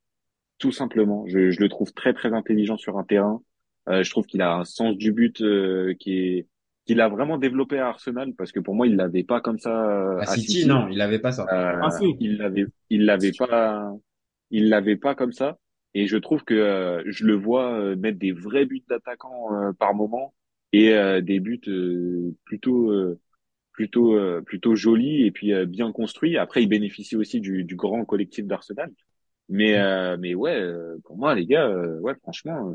[0.59, 1.25] tout simplement.
[1.27, 3.43] Je, je le trouve très très intelligent sur un terrain.
[3.89, 6.49] Euh, je trouve qu'il a un sens du but euh, qui est
[6.87, 9.71] qu'il a vraiment développé à Arsenal parce que pour moi il l'avait pas comme ça
[9.91, 10.67] euh, À à City, City.
[10.67, 11.53] non, il avait pas ça.
[11.53, 12.17] Euh, Assez.
[12.19, 13.93] il l'avait, il l'avait pas,
[14.51, 15.59] il l'avait pas comme ça.
[15.95, 19.73] Et je trouve que euh, je le vois euh, mettre des vrais buts d'attaquant euh,
[19.73, 20.35] par moment
[20.73, 23.21] et euh, des buts euh, plutôt, euh,
[23.73, 26.37] plutôt, euh, plutôt jolis et puis euh, bien construits.
[26.39, 28.93] Après, il bénéficie aussi du, du grand collectif d'Arsenal.
[29.49, 32.75] Mais, euh, mais ouais, euh, pour moi, les gars, euh, ouais, franchement,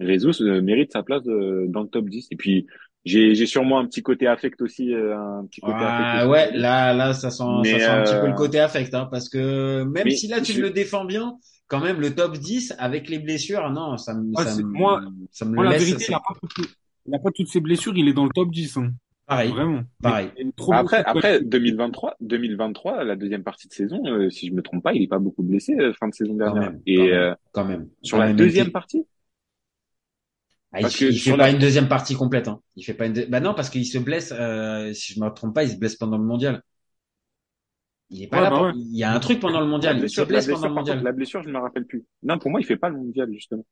[0.00, 2.28] Jesus euh, mérite sa place euh, dans le top 10.
[2.30, 2.66] Et puis,
[3.04, 6.30] j'ai, j'ai sûrement un petit côté affect aussi, euh, un petit côté affect Ah aussi
[6.30, 9.28] ouais, là, là, ça sent, ça sent un petit peu le côté affect, hein, parce
[9.28, 11.36] que même mais si là tu je, le défends bien,
[11.68, 15.02] quand même le top 10 avec les blessures, non, ça me, Ouais, ça me, moi,
[15.30, 16.66] ça me moi, le la laisse, vérité, il a pas toutes,
[17.06, 18.92] il a pas toutes ses blessures, il est dans le top 10, hein.
[19.26, 19.82] pareil, Vraiment.
[20.02, 20.30] Pareil.
[20.56, 21.48] trop Après, après blessures.
[21.50, 25.06] 2023, 2023, la deuxième partie de saison, euh, si je me trompe pas, il est
[25.08, 26.72] pas beaucoup blessé euh, fin de saison Quand dernière.
[26.72, 28.36] quand Et même, euh, quand même, sur quand la même.
[28.36, 29.06] deuxième partie,
[30.74, 32.60] ah, il, parce fait- que il fait sur pas la, une deuxième partie complète, hein.
[32.76, 35.28] Il fait pas une, deux- bah non, parce qu'il se blesse, euh, si je me
[35.30, 36.62] trompe pas, il se blesse pendant le mondial.
[38.08, 38.72] Il est pas Ouais, là bah pour, ouais.
[38.72, 40.74] il y a un truc pendant le mondial, il se blessure, blesse pendant blessure, le
[40.74, 41.04] contre, mondial.
[41.04, 42.04] la blessure, je me rappelle plus.
[42.22, 43.64] Non, pour moi, il fait pas le mondial justement.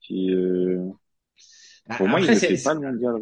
[0.00, 0.90] Qui, euh,
[1.88, 3.14] Ah, pour moi, il ne fait pas le mondial,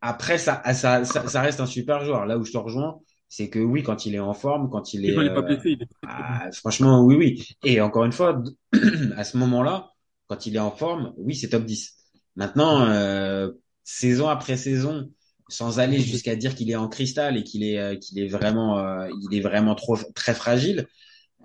[0.00, 2.26] après, ça, ça, ça, ça reste un super joueur.
[2.26, 5.04] Là où je te rejoins, c'est que oui, quand il est en forme, quand il
[5.06, 5.94] est, quand il est pas euh, blessé, il est bon.
[6.06, 7.48] Ah, franchement, oui, oui.
[7.64, 8.42] Et encore une fois,
[9.16, 9.90] à ce moment-là,
[10.28, 11.97] quand il est en forme, oui, c'est top 10.
[12.38, 13.52] Maintenant, euh,
[13.84, 15.12] saison après saison,
[15.50, 18.80] sans aller jusqu'à dire qu'il est en cristal et qu'il est, euh, qu'il est vraiment,
[18.80, 20.88] euh, il est vraiment trop, très fragile,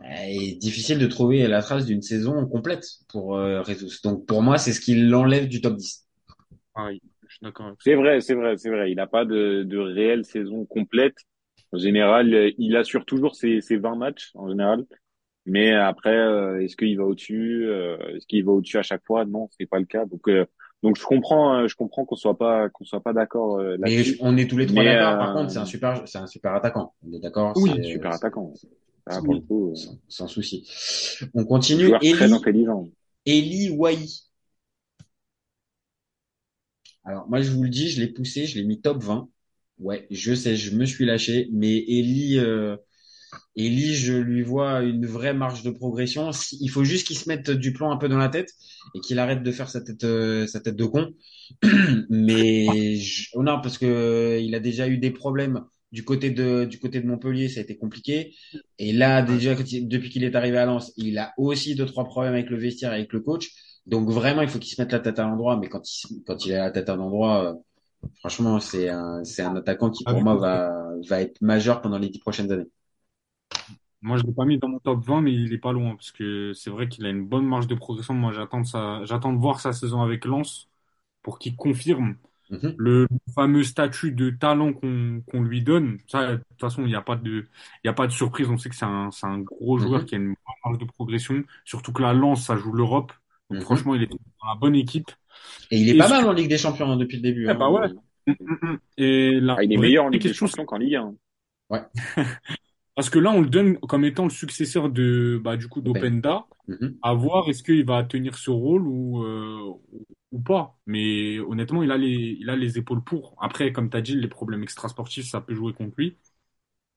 [0.03, 3.99] euh, est difficile de trouver la trace d'une saison complète pour euh, Jesus.
[4.03, 6.08] Donc pour moi, c'est ce qui l'enlève du top 10.
[6.73, 7.01] Pareil.
[7.27, 8.91] Je suis d'accord avec C'est vrai, c'est vrai, c'est vrai.
[8.91, 11.17] Il n'a pas de, de réelle saison complète.
[11.71, 14.86] En général, euh, il assure toujours ses, ses 20 matchs, en général.
[15.45, 17.65] Mais après, euh, est-ce qu'il va au-dessus?
[17.67, 19.25] euh, est-ce qu'il va au-dessus à chaque fois?
[19.25, 20.06] Non, c'est pas le cas.
[20.06, 20.45] Donc, euh,
[20.83, 24.03] donc je comprends, euh, je comprends qu'on soit pas, qu'on soit pas d'accord euh, Mais
[24.03, 25.17] je- on est tous les trois d'accord.
[25.17, 26.93] Par euh, contre, c'est un super, c'est un super attaquant.
[27.03, 28.53] On est d'accord, Oui, c'est super attaquant.
[29.07, 29.41] Le Oui.
[29.41, 30.67] coup, euh, sans, sans souci.
[31.33, 31.97] On continue.
[31.97, 32.87] joueur très Eli, intelligent.
[33.25, 34.07] Eli Wai.
[37.05, 39.29] Alors, moi, je vous le dis, je l'ai poussé, je l'ai mis top 20.
[39.79, 42.77] Ouais, je sais, je me suis lâché, mais Eli, euh,
[43.55, 46.31] Eli, je lui vois une vraie marge de progression.
[46.31, 48.49] Si- Il faut juste qu'il se mette du plomb un peu dans la tête
[48.95, 51.11] et qu'il arrête de faire sa tête, euh, sa tête de con.
[52.09, 56.31] Mais je- oh non, parce que euh, il a déjà eu des problèmes du côté
[56.31, 58.33] de du côté de Montpellier, ça a été compliqué.
[58.79, 62.33] Et là, déjà, depuis qu'il est arrivé à Lens, il a aussi deux trois problèmes
[62.33, 63.51] avec le vestiaire, avec le coach.
[63.85, 65.57] Donc vraiment, il faut qu'il se mette la tête à l'endroit.
[65.57, 67.55] Mais quand il quand il a la tête à l'endroit, euh,
[68.19, 70.71] franchement, c'est un c'est un attaquant qui Ah, pour du moi va
[71.09, 72.67] va être majeur pendant les dix prochaines années.
[74.01, 76.11] Moi, je l'ai pas mis dans mon top 20, mais il est pas loin, parce
[76.11, 78.13] que c'est vrai qu'il a une bonne marge de progression.
[78.13, 79.05] Moi, j'attends de sa...
[79.05, 80.69] j'attends de voir sa saison avec Lens
[81.23, 82.17] pour qu'il confirme
[82.49, 82.73] Mhm.
[82.77, 85.99] le fameux statut de talent qu'on qu'on lui donne.
[86.07, 87.45] Ça, de toute façon, il n'y a pas de,
[87.83, 88.49] il y a pas de surprise.
[88.49, 90.05] On sait que c'est un, c'est un gros joueur Mhm.
[90.05, 90.35] qui a une bonne
[90.65, 91.43] marge de progression.
[91.65, 93.13] Surtout que la Lens, ça joue l'Europe.
[93.49, 93.65] Donc, Mhm.
[93.65, 95.11] franchement, il est dans la bonne équipe.
[95.71, 97.23] Et il est Et pas ce mal que- en Ligue des Champions hein, depuis le
[97.23, 97.49] début.
[97.49, 97.81] Eh bah ouais.
[97.87, 97.93] hein.
[98.27, 98.79] Mm, mm, mm.
[98.97, 101.15] Et la Ah, il est vraie meilleur en Ligue des question, Champions qu'en Ligue 1.
[102.95, 106.45] Parce que là, on le donne comme étant le successeur de, bah, du coup, d'Openda.
[106.67, 107.03] Mhm.
[107.03, 109.73] À voir est-ce qu'il va tenir ce rôle ou, euh,
[110.32, 110.77] ou pas.
[110.88, 113.36] Mais honnêtement, il a les, il a les épaules pour.
[113.41, 116.17] Après, comme tu as dit, les problèmes extrasportifs, ça peut jouer contre lui.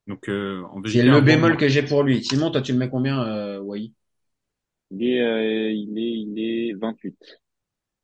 [0.09, 2.25] Donc, euh, en C'est le bémol que j'ai pour lui.
[2.25, 3.93] Simon, toi, tu le mets combien, euh, Wai?
[4.91, 7.17] Il est, euh, il est, il est 28.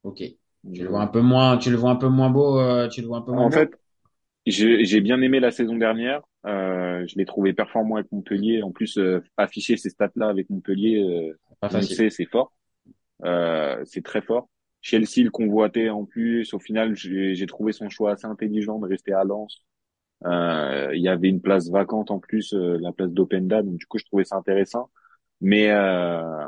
[0.05, 0.22] Ok.
[0.72, 3.00] Tu le vois un peu moins, tu le vois un peu moins beau, euh, tu
[3.02, 3.50] le vois un peu moins En beau.
[3.50, 3.74] fait,
[4.46, 6.22] j'ai j'ai bien aimé la saison dernière.
[6.46, 8.62] Euh, je l'ai trouvé performant avec Montpellier.
[8.62, 12.52] En plus, euh, afficher ces stats-là avec Montpellier, euh, on sait, c'est fort.
[13.24, 14.48] Euh, c'est très fort.
[14.81, 16.52] Chelsea le convoitait en plus.
[16.55, 19.64] Au final, j'ai trouvé son choix assez intelligent de rester à Lens.
[20.24, 23.87] Euh, il y avait une place vacante en plus, euh, la place d'Openda, donc du
[23.87, 24.90] coup je trouvais ça intéressant.
[25.40, 26.46] Mais euh,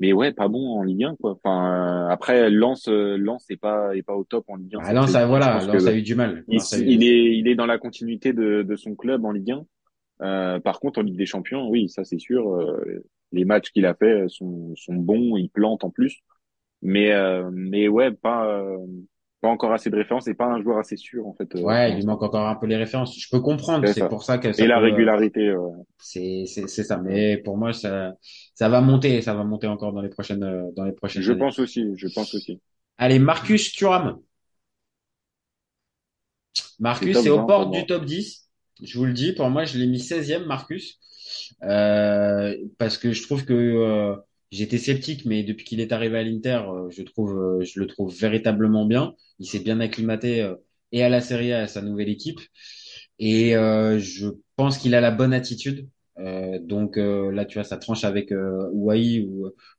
[0.00, 1.32] mais ouais, pas bon en Ligue 1 quoi.
[1.32, 4.80] Enfin euh, après Lens Lens est pas est pas au top en Ligue 1.
[4.82, 6.44] Ah, Lens a, voilà, Lens a eu du mal.
[6.48, 9.66] Il, il, est il est dans la continuité de de son club en Ligue 1.
[10.20, 12.58] Euh, par contre en Ligue des Champions, oui, ça c'est sûr
[13.32, 16.20] les matchs qu'il a fait sont sont bons, il plante en plus.
[16.82, 17.12] Mais
[17.52, 18.64] mais ouais, pas
[19.40, 21.52] pas encore assez de références et pas un joueur assez sûr en fait.
[21.54, 23.18] Ouais, il lui manque encore un peu les références.
[23.18, 25.54] Je peux comprendre, c'est pour ça que ça et la régularité.
[25.54, 25.82] Ouais.
[25.98, 26.96] C'est c'est c'est ça.
[26.98, 28.14] Mais pour moi, ça
[28.54, 31.22] ça va monter, ça va monter encore dans les prochaines dans les prochaines.
[31.22, 32.60] Je pense aussi, je pense aussi.
[32.96, 34.18] Allez, Marcus Thuram.
[36.80, 38.48] Marcus est, au port du top 10.
[38.82, 41.00] Je vous le dis, pour moi, je l'ai mis 16e, Marcus,
[41.64, 44.16] euh, parce que je trouve que euh,
[44.50, 47.86] J'étais sceptique, mais depuis qu'il est arrivé à l'Inter, euh, je trouve, euh, je le
[47.86, 49.14] trouve véritablement bien.
[49.38, 50.54] Il s'est bien acclimaté euh,
[50.92, 52.40] et à la Serie A, à sa nouvelle équipe.
[53.18, 55.88] Et je pense qu'il a la bonne attitude.
[56.62, 58.92] donc là, tu vois, ça tranche avec euh, où,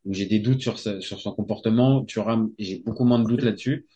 [0.06, 2.04] où j'ai des doutes sur, sur son comportement.
[2.06, 2.20] Tu
[2.60, 3.88] j'ai beaucoup moins de doutes là-dessus.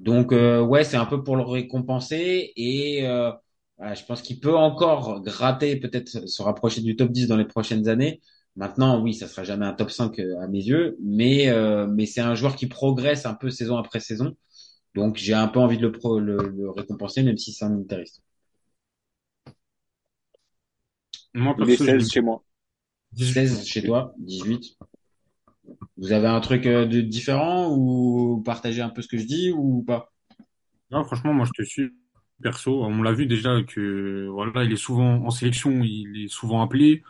[0.00, 5.76] Donc ouais, c'est un peu pour le récompenser et je pense qu'il peut encore gratter,
[5.76, 8.20] peut-être se rapprocher du top 10 dans les prochaines années.
[8.56, 12.06] Maintenant, oui, ça sera jamais un top 5 euh, à mes yeux, mais euh, mais
[12.06, 14.36] c'est un joueur qui progresse un peu saison après saison.
[14.94, 17.74] Donc j'ai un peu envie de le, pro, le, le récompenser, même si c'est un
[17.78, 18.22] intéressant.
[21.34, 22.44] Moi, Il est 16 chez moi.
[23.16, 24.76] 16 chez toi, 18.
[25.96, 29.52] Vous avez un truc euh, de différent ou partagez un peu ce que je dis
[29.52, 30.12] ou pas?
[30.90, 31.92] Non, franchement, moi je te suis
[32.42, 32.84] perso.
[32.84, 37.02] On l'a vu déjà que voilà, il est souvent en sélection, il est souvent appelé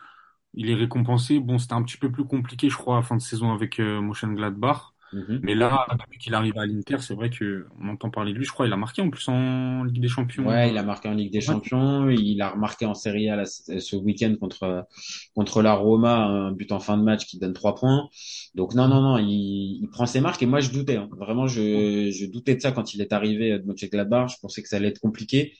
[0.55, 1.41] il est récompensé.
[1.41, 4.01] Bon, c'était un petit peu plus compliqué, je crois, à fin de saison avec euh,
[4.35, 4.95] Gladbach.
[5.13, 5.41] Mhm.
[5.43, 8.45] Mais là, depuis qu'il arrive à l'Inter, c'est vrai que on entend parler de lui.
[8.45, 10.45] Je crois il a marqué en plus en Ligue des Champions.
[10.47, 12.09] Ouais, il a marqué en Ligue des Champions.
[12.09, 14.87] Il a remarqué en Serie A ce week-end contre
[15.35, 18.09] contre la Roma un but en fin de match qui donne trois points.
[18.57, 20.43] Donc non, non, non, il, il prend ses marques.
[20.43, 20.97] Et moi, je doutais.
[20.97, 21.09] Hein.
[21.17, 24.33] Vraiment, je, je doutais de ça quand il est arrivé de Mönchengladbach.
[24.35, 25.53] Je pensais que ça allait être compliqué.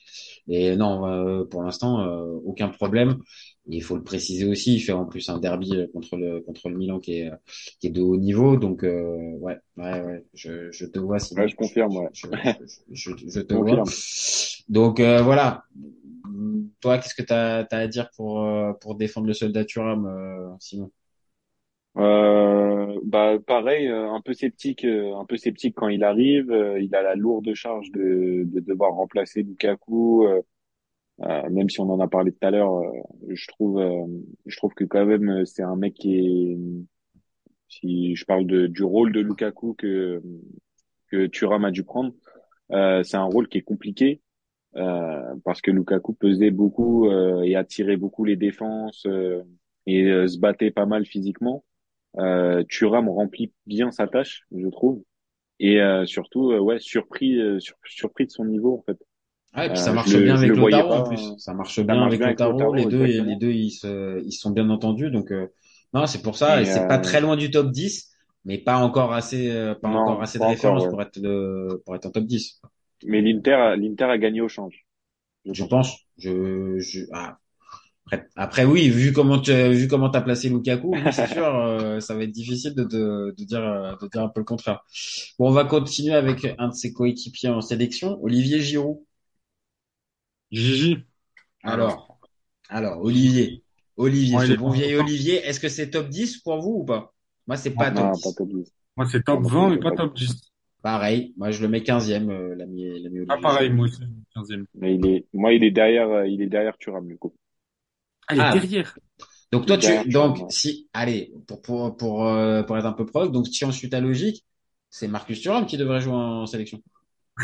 [0.47, 3.19] Et non, euh, pour l'instant, euh, aucun problème
[3.67, 6.75] il faut le préciser aussi, il fait en plus un derby contre le contre le
[6.77, 7.31] Milan qui est
[7.79, 11.17] qui est de haut niveau, donc euh, ouais, ouais, ouais, je, je te vois.
[11.37, 12.09] Ouais, je confirme, ouais.
[12.13, 12.27] Je,
[12.91, 13.83] je, je te vois.
[14.69, 15.63] Donc euh, voilà.
[16.81, 20.49] Toi, qu'est-ce que tu as, à dire pour euh, pour défendre le soldat Thuram, euh,
[20.59, 20.91] Simon?
[21.97, 26.51] Euh, bah pareil, un peu sceptique, un peu sceptique quand il arrive.
[26.81, 30.25] il a la lourde charge de, de devoir remplacer Lukaku.
[31.21, 32.91] Euh, même si on en a parlé tout à l'heure, euh,
[33.29, 34.05] je trouve, euh,
[34.45, 36.57] je trouve que quand même c'est un mec qui est,
[37.69, 40.21] si je parle de, du rôle de Lukaku que
[41.07, 42.13] que Thuram a dû prendre,
[42.69, 44.21] c'est un rôle qui est compliqué
[44.73, 47.09] parce que Lukaku pesait beaucoup
[47.43, 49.07] et attirait beaucoup les défenses
[49.85, 51.63] et se battait pas mal physiquement.
[52.17, 55.03] Euh, Thuram remplit bien sa tâche, je trouve,
[55.59, 57.39] et surtout, ouais, surpris,
[57.85, 58.97] surpris de son niveau en fait.
[59.55, 61.33] Ouais, et puis ça euh, marche bien avec Lotaro en plus.
[61.37, 62.73] Ça marche bien avec Lotaro.
[62.73, 65.11] Les deux, les deux, ils se, ils sont bien entendus.
[65.11, 65.47] Donc, euh,
[65.93, 66.61] non, c'est pour ça.
[66.61, 68.11] Et, c'est pas euh, très loin du top 10,
[68.43, 72.11] mais pas encore assez, pas encore assez de références pour être le, pour être en
[72.11, 72.61] top 10.
[73.05, 74.85] Mais l'Inter, l'Inter a gagné au change.
[75.45, 75.99] Je, pense.
[76.17, 77.37] Je, je, ah.
[78.07, 82.23] après, après, oui, vu comment tu, vu comment t'as placé Lukaku, c'est sûr, ça va
[82.23, 84.83] être difficile de, de, de dire, de dire un peu le contraire.
[85.39, 88.97] Bon, on va continuer avec un de ses coéquipiers en sélection, Olivier Giroud.
[90.51, 90.97] Gigi.
[91.63, 92.19] Alors,
[92.69, 93.63] alors, Olivier.
[93.97, 97.13] Olivier, ce bon vieil Olivier, est-ce que c'est top 10 pour vous ou pas?
[97.47, 98.71] Moi, c'est pas, top 10.
[98.97, 100.51] Moi, c'est top 20, mais pas top 10.
[100.81, 103.25] Pareil, moi je le mets 15e, euh, l'ami Olivier.
[103.27, 104.01] Ah, pareil, moi aussi,
[104.35, 104.65] 15e.
[104.75, 107.33] Mais il est, moi, il est derrière, euh, il est derrière Thuram, du coup.
[108.27, 108.53] Ah, il est ah.
[108.53, 108.99] derrière.
[109.51, 113.31] Donc toi, tu, donc, si, allez, pour, pour, pour, euh, pour être un peu proche,
[113.31, 114.45] donc si on suit ta logique,
[114.91, 116.79] c'est Marcus Thuram qui devrait jouer en sélection.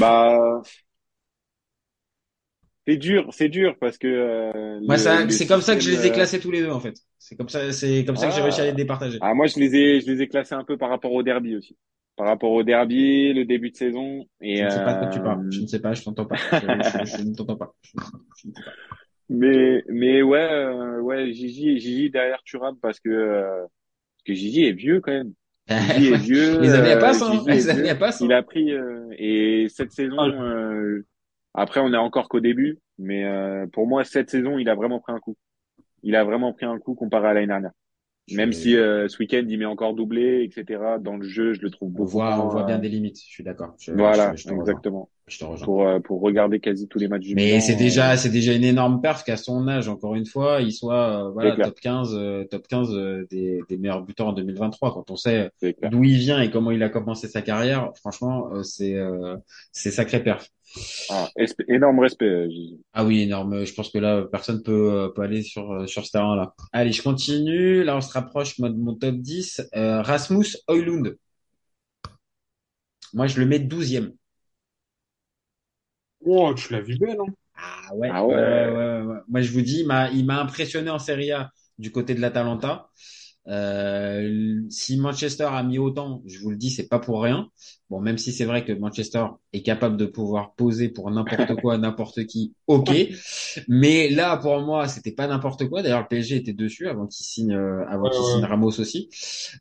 [0.00, 0.62] bah,
[2.86, 4.06] c'est dur, c'est dur parce que.
[4.06, 6.94] Euh, moi, c'est comme ça que je les ai classés tous les deux en fait.
[7.18, 9.18] C'est comme ça, c'est comme ça que j'ai réussi à les départager.
[9.20, 11.56] Ah, moi, je les ai, je les ai classés un peu par rapport au derby
[11.56, 11.76] aussi.
[12.14, 14.24] Par rapport au derby, le début de saison.
[14.40, 15.46] Et je ne sais pas de quoi tu parles.
[15.50, 16.36] Je ne sais pas, je t'entends pas.
[16.36, 17.74] Je, ne t'entends pas.
[19.28, 24.64] Mais, mais ouais, euh, ouais, Gigi, Gigi derrière Thuram parce que euh, parce que Gigi
[24.64, 25.32] est vieux quand même.
[25.68, 26.60] Gigi est vieux.
[26.60, 27.42] Les années passent, hein.
[27.48, 28.20] Les années passent.
[28.20, 28.70] Il a pris
[29.18, 30.16] et cette saison.
[30.20, 31.02] Ah.
[31.56, 35.00] Après, on est encore qu'au début, mais euh, pour moi, cette saison, il a vraiment
[35.00, 35.36] pris un coup.
[36.02, 37.72] Il a vraiment pris un coup comparé à l'année dernière.
[38.32, 40.98] Même si euh, ce week-end il met encore doublé, etc.
[41.00, 43.18] Dans le jeu, je le trouve on beaucoup voit, on voit bien euh, des limites.
[43.20, 43.74] Je suis d'accord.
[43.88, 45.10] Voilà, je, je exactement.
[45.28, 45.64] Je te rejoins.
[45.64, 48.52] Pour euh, pour regarder quasi tous les matchs du Mais c'est euh, déjà, c'est déjà
[48.52, 52.14] une énorme perf qu'à son âge, encore une fois, il soit, euh, voilà, top 15,
[52.14, 54.94] euh, top 15 euh, des, des meilleurs buteurs en 2023.
[54.94, 55.50] Quand on sait
[55.90, 59.36] d'où il vient et comment il a commencé sa carrière, franchement, euh, c'est, euh,
[59.72, 60.48] c'est sacré perf.
[61.10, 61.28] Ah,
[61.68, 62.26] énorme respect.
[62.26, 62.48] euh.
[62.92, 63.64] Ah oui, énorme.
[63.64, 66.54] Je pense que là, personne peut, euh, peut aller sur, euh, sur ce terrain-là.
[66.72, 67.82] Allez, je continue.
[67.82, 69.62] Là, on se rapproche de mon top 10.
[69.74, 71.16] Euh, Rasmus Højlund.
[73.12, 74.12] Moi, je le mets douzième.
[76.26, 77.32] Oh, tu l'as vu belle, hein.
[77.56, 78.34] Ah ouais, Ah ouais.
[78.34, 79.16] ouais, ouais, ouais, ouais.
[79.28, 82.20] Moi, je vous dis, il m'a, il m'a impressionné en Serie A du côté de
[82.20, 82.88] l'Atalanta.
[83.48, 87.48] Euh, si Manchester a mis autant, je vous le dis, c'est pas pour rien.
[87.90, 91.78] Bon, même si c'est vrai que Manchester est capable de pouvoir poser pour n'importe quoi,
[91.78, 92.92] n'importe qui, ok.
[93.68, 95.82] Mais là, pour moi, c'était pas n'importe quoi.
[95.82, 98.24] D'ailleurs, le PSG était dessus avant qu'il signe, euh, avant Ouais, qu'il ouais.
[98.24, 99.08] signe Ramos aussi.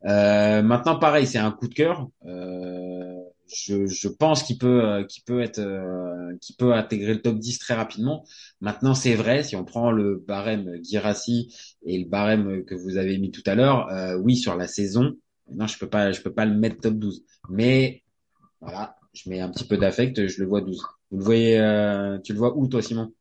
[0.05, 2.07] Euh, maintenant, pareil, c'est un coup de cœur.
[2.25, 7.21] Euh, je, je pense qu'il peut, euh, qu'il peut être, euh, qu'il peut intégrer le
[7.21, 8.25] top 10 très rapidement.
[8.61, 11.53] Maintenant, c'est vrai, si on prend le barème Girassi
[11.85, 15.13] et le barème que vous avez mis tout à l'heure, euh, oui, sur la saison,
[15.51, 17.23] non, je peux pas, je peux pas le mettre top 12.
[17.49, 18.03] Mais
[18.61, 20.83] voilà, je mets un petit peu d'affect, je le vois 12.
[21.11, 23.13] Vous le voyez, euh, tu le vois où toi, Simon?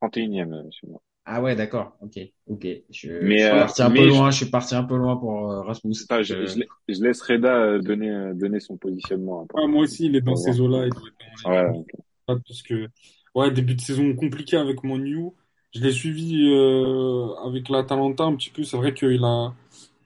[0.00, 1.02] 31e, euh, moi.
[1.32, 2.66] Ah ouais, d'accord, ok, ok.
[2.90, 4.96] Je, Mais, je suis euh, parti un mais peu loin, je suis parti un peu
[4.96, 5.94] loin pour euh, Rasmus.
[6.22, 9.46] Je, Euh, je, la- je laisse Reda euh, donner donner son positionnement.
[9.52, 10.86] Ouais, moi aussi, il est dans ces eaux-là.
[10.86, 11.90] Il doit être dans les Ouais, ok.
[12.26, 12.88] top, parce que,
[13.34, 15.34] ouais, début de saison compliqué avec mon New.
[15.74, 18.64] Je l'ai suivi euh, avec l'Atalanta un petit peu.
[18.64, 19.54] C'est vrai qu'il a,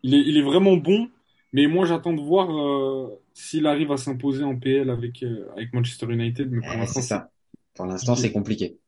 [0.03, 1.11] il est, il est vraiment bon.
[1.53, 5.73] Mais moi, j'attends de voir euh, s'il arrive à s'imposer en PL avec, euh, avec
[5.75, 6.51] Manchester United.
[6.53, 7.31] Mais pour eh, l'instant, c'est ça.
[7.75, 8.79] Pour l'instant, c'est compliqué.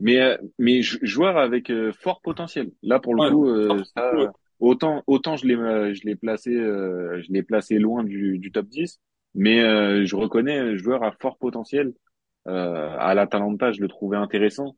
[0.00, 2.70] Mais euh, mais jou- joueur avec euh, fort potentiel.
[2.82, 3.22] Là pour le Ouais.
[3.22, 7.78] coup, euh, ça, autant autant je l'ai euh, je l'ai placé euh, je l'ai placé
[7.78, 9.00] loin du, du top 10,
[9.34, 11.94] mais euh, je reconnais un joueur à fort potentiel.
[12.48, 14.76] Euh, à l'Atalanta, je le trouvais intéressant.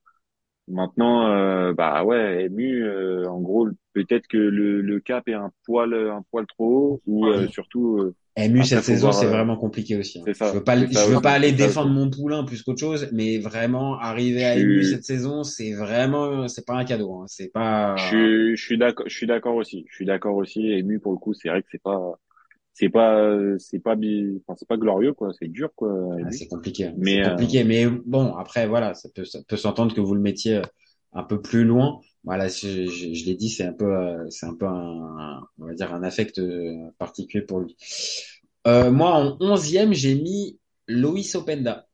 [0.68, 2.82] Maintenant, euh, bah ouais, ému.
[2.84, 7.02] euh, en gros, peut-être que le, le cap est un poil un poil trop haut,
[7.06, 7.48] ou euh, Ouais.
[7.48, 10.20] surtout euh, MU Après, cette saison, c'est euh, vraiment compliqué aussi.
[10.20, 10.32] hein.
[10.34, 12.80] ça, Je veux pas, ça je veux pas aller ça défendre mon poulain plus qu'autre
[12.80, 17.14] chose, mais vraiment arriver à MU cette saison, c'est vraiment, c'est pas un cadeau.
[17.14, 17.24] Hein.
[17.26, 17.96] C'est pas.
[17.96, 19.84] Je suis, je suis d'accord, je suis d'accord aussi.
[19.88, 20.66] Je suis d'accord aussi.
[20.70, 22.12] Ému pour le coup, c'est vrai que c'est pas,
[22.74, 25.30] c'est pas, c'est pas, enfin, c'est pas glorieux quoi.
[25.38, 25.92] C'est dur quoi.
[26.24, 26.90] Ah, c'est compliqué.
[26.96, 27.64] Mais, euh, compliqué.
[27.64, 30.62] Mais bon, après voilà, ça peut, ça peut s'entendre que vous le mettiez euh,
[31.12, 32.00] un peu plus loin.
[32.24, 35.72] Voilà, je, je, je l'ai dit, c'est un peu, c'est un peu un, on va
[35.74, 36.40] dire un affect
[36.98, 37.76] particulier pour lui.
[38.66, 41.86] Euh, moi, en onzième, j'ai mis Loïs Openda.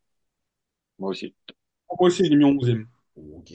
[0.99, 1.35] Moi aussi.
[2.01, 2.87] moi aussi, est mis en 11e.
[3.17, 3.53] Ok.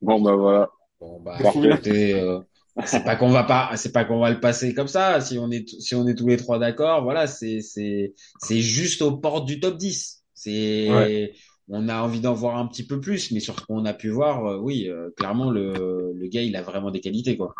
[0.00, 0.70] Bon bah voilà.
[1.00, 2.40] Bon bah, écoutez, euh,
[2.86, 5.20] c'est pas qu'on va pas, c'est pas qu'on va le passer comme ça.
[5.20, 9.02] Si on est, si on est tous les trois d'accord, voilà, c'est, c'est, c'est juste
[9.02, 10.24] aux portes du top 10.
[10.34, 11.32] C'est,
[11.68, 14.08] on a envie d'en voir un petit peu plus, mais sur ce qu'on a pu
[14.10, 17.54] voir, euh, oui, euh, clairement le, le gars, il a vraiment des qualités quoi.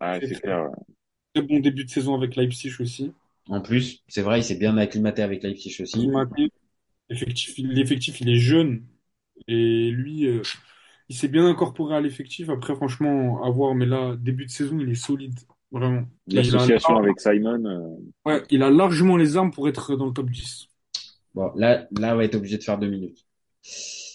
[0.00, 0.64] Ah, c'est clair.
[0.64, 0.76] ouais.
[1.34, 3.12] Très bon début de saison avec Leipzig aussi.
[3.48, 6.08] En plus, c'est vrai, il s'est bien acclimaté avec Leipzig aussi.
[7.08, 8.84] L'effectif, il est jeune.
[9.46, 10.42] Et lui, euh,
[11.08, 12.50] il s'est bien incorporé à l'effectif.
[12.50, 13.74] Après, franchement, à voir.
[13.74, 15.38] Mais là, début de saison, il est solide.
[15.70, 16.04] Vraiment.
[16.26, 17.64] L'association avec Simon.
[17.64, 20.68] euh, ouais, il a largement les armes pour être dans le top 10.
[21.34, 23.26] Bon, là, là, on va être obligé de faire deux minutes.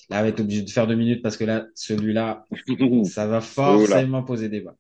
[0.10, 2.46] Là, on va être obligé de faire deux minutes parce que là, celui-là,
[3.06, 4.76] ça va forcément poser débat.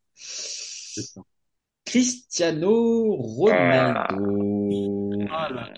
[1.85, 5.19] Cristiano Ronaldo.
[5.29, 5.69] Ah.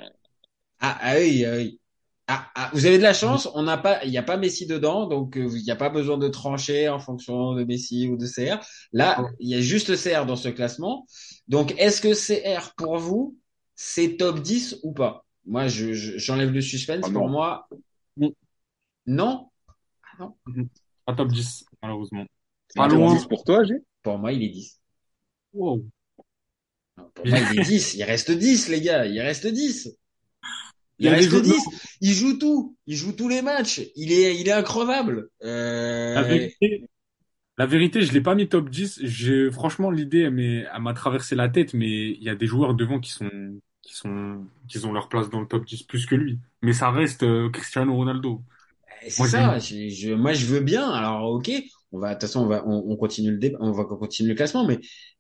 [0.80, 1.80] Ah, ah oui, ah oui.
[2.28, 4.66] Ah, ah, vous avez de la chance, on n'a pas, il n'y a pas Messi
[4.66, 8.18] dedans, donc euh, il n'y a pas besoin de trancher en fonction de Messi ou
[8.18, 8.58] de CR.
[8.94, 11.06] Là, il y a juste CR dans ce classement.
[11.48, 13.38] Donc, est-ce que CR pour vous,
[13.76, 15.24] c'est top 10 ou pas?
[15.46, 17.06] Moi, je, je- j'enlève le suspense.
[17.08, 17.68] Ah, pour moi,
[18.18, 18.32] Non.
[19.06, 19.50] non.
[20.04, 20.68] Ah non.
[21.06, 22.26] Pas top 10, malheureusement.
[22.76, 23.14] Pas loin.
[23.14, 24.82] 10 pour toi, G Pour moi, il est 10.
[25.54, 25.86] Wow.
[27.18, 27.94] Non, pour moi, il est 10.
[27.96, 29.06] Il reste 10, les gars.
[29.06, 29.90] Il reste 10.
[31.00, 31.64] Il reste joueurs- 10.
[32.02, 32.78] Il joue tout.
[32.88, 33.82] Il joue tous les matchs.
[33.96, 35.30] Il est, il est increvable.
[35.44, 36.84] Euh, La vérité,
[37.58, 39.00] la vérité, je l'ai pas mis top 10.
[39.04, 43.00] J'ai, franchement, l'idée, elle m'a traversé la tête, mais il y a des joueurs devant
[43.00, 43.30] qui sont,
[43.82, 46.40] qui sont, qui ont leur place dans le top 10 plus que lui.
[46.62, 48.44] Mais ça reste euh, Cristiano Ronaldo.
[49.08, 49.60] C'est Moi, ça.
[49.60, 50.90] Je, je- moi, je veux bien.
[50.90, 51.52] Alors, ok.
[51.96, 54.30] On va, de toute façon, on va, on, on continue le débat, on va continuer
[54.32, 54.80] le classement, mais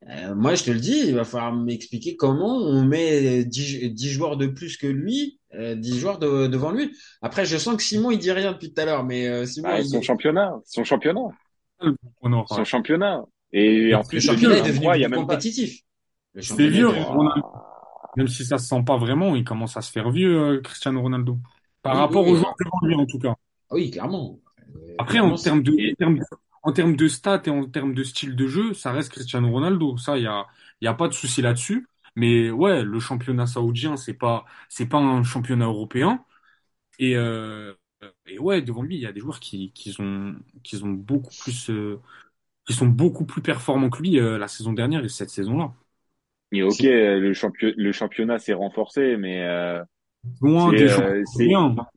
[0.09, 4.09] euh, moi, je te le dis, il va falloir m'expliquer comment on met 10, 10
[4.11, 6.91] joueurs de plus que lui, euh, 10 joueurs de- devant lui.
[7.21, 9.69] Après, je sens que Simon, il dit rien depuis tout à l'heure, mais euh, Simon,
[9.71, 11.21] Ah, il Son championnat, son championnat,
[12.47, 13.23] son championnat.
[13.53, 15.79] Et en Le plus, championnat est 2023, devenu plus compétitif.
[16.33, 17.41] Le C'est vieux, Ronaldo.
[18.17, 21.01] Même si ça se sent pas vraiment, il commence à se faire vieux, euh, Cristiano
[21.01, 21.37] Ronaldo.
[21.81, 22.39] Par Oui, rapport oui, aux oui.
[22.39, 23.35] joueurs devant lui, en tout cas.
[23.69, 24.39] Ah oui, clairement.
[24.97, 26.23] Après, en termes de, Et- en termes de,
[26.65, 29.97] en termes de stats et en termes de style de jeu, ça reste Cristiano Ronaldo.
[29.97, 30.47] Ça, il y a,
[30.81, 31.87] il y a pas de souci là-dessus.
[32.15, 36.25] Mais ouais, le championnat saoudien, c'est pas, c'est pas un championnat européen.
[36.99, 37.73] Et, euh,
[38.27, 41.33] et ouais, devant lui, il y a des joueurs qui, qui ont, qui ont beaucoup
[41.39, 41.99] plus, euh,
[42.67, 45.73] qui sont beaucoup plus performants que lui euh, la saison dernière et cette saison-là.
[46.51, 49.83] Et ok, le champion, le championnat s'est renforcé, mais euh,
[50.39, 51.89] Loin c'est des championnats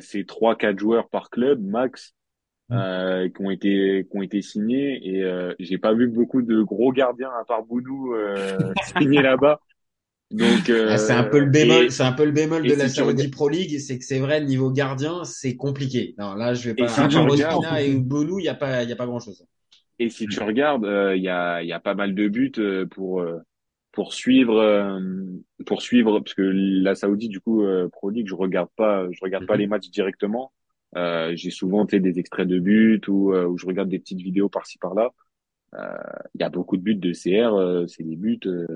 [0.00, 2.14] c'est trois quatre joueurs par club max.
[2.72, 6.62] Euh, qui ont été qui ont été signés et euh, j'ai pas vu beaucoup de
[6.62, 9.60] gros gardiens à part Bounou euh, signés là-bas.
[10.30, 12.70] Donc Ah, c'est un peu le euh, bémol, et, c'est un peu le bémol et
[12.70, 16.14] de la si Saudi Pro League, c'est que c'est vrai, niveau gardien, c'est compliqué.
[16.18, 18.44] Non, là, je vais et pas, si à tu part regardes Ospina et Bolu, il
[18.44, 19.44] y a pas, il y a pas grand chose.
[19.98, 22.52] et si tu regardes euh, il y a il y a pas mal de buts
[22.58, 23.38] euh, pour euh,
[23.92, 25.00] pour suivre euh,
[25.66, 29.18] pour suivre parce que la Saoudi du coup euh, Pro League je regarde pas je
[29.22, 29.58] regarde pas Mhm.
[29.58, 30.52] les matchs directement
[30.96, 33.98] euh, j'ai souvent tu sais, des extraits de buts ou euh, où je regarde des
[33.98, 35.12] petites vidéos par-ci par-là
[35.74, 35.96] Euh,
[36.34, 38.66] il y a beaucoup de buts de CR euh, c'est des buts euh,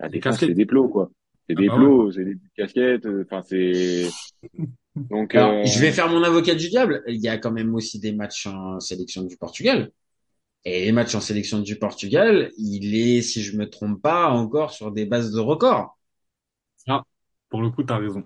[0.00, 0.46] la Des défense casquettes.
[0.46, 1.10] c'est des plots quoi
[1.48, 1.90] c'est Ah des bah ouais.
[1.90, 4.16] plots c'est des buts de casquettes euh, enfin c'est
[5.10, 7.02] donc Alors, euh, je vais faire mon avocat du diable.
[7.08, 9.90] Il y a quand même aussi des matchs en sélection du Portugal.
[10.64, 14.72] Et les matchs en sélection du Portugal, il est, si je me trompe pas, encore
[14.72, 15.98] sur des bases de record.
[16.88, 17.02] Ah,
[17.50, 18.24] pour le coup, t'as raison.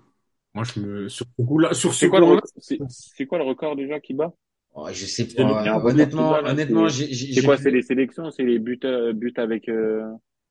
[0.53, 3.37] Moi, je me, sur ce coup-là, sur ce c'est quoi le point-là, record c'est quoi
[3.37, 4.33] le record déjà qui bat
[4.73, 5.77] Oh, je sais pas.
[5.83, 8.79] Honnêtement, là, honnêtement, c'est j'ai, j'ai, c'est j'ai quoi c'est les sélections c'est les buts
[8.83, 10.03] euh, buts avec euh,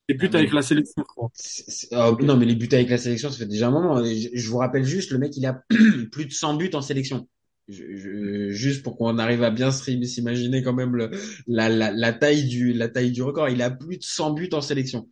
[0.08, 1.30] c'est but avec la sélection, je crois.
[1.92, 4.02] Oh, non, mais les buts avec la sélection, ça fait déjà un moment.
[4.02, 5.62] Je, je vous rappelle juste, le mec, il a
[6.12, 7.28] plus de 100 buts en sélection.
[7.68, 11.10] Je, je- juste pour qu'on arrive à bien s'imaginer quand même le,
[11.46, 13.48] la, la, la taille du, la taille du record.
[13.50, 15.08] Il a plus de 100 buts en sélection.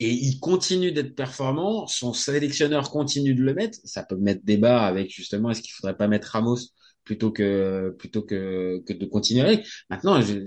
[0.00, 1.86] Et il continue d'être performant.
[1.88, 3.78] Son sélectionneur continue de le mettre.
[3.84, 6.58] Ça peut mettre débat avec justement, est-ce qu'il faudrait pas mettre Ramos
[7.04, 9.66] plutôt que, plutôt que, que de continuer avec?
[9.90, 10.44] Maintenant, je,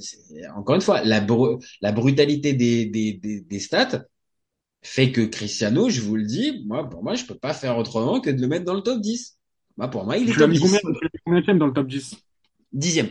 [0.55, 4.03] encore une fois, la, bru- la brutalité des, des, des, des stats,
[4.81, 8.21] fait que Cristiano, je vous le dis, moi, pour moi, je peux pas faire autrement
[8.21, 9.37] que de le mettre dans le top 10.
[9.77, 10.59] Moi, pour moi, il est Tu l'as top mis 10.
[10.59, 12.17] combien, tu l'as mis combien dans le top 10?
[12.71, 13.09] Dixième.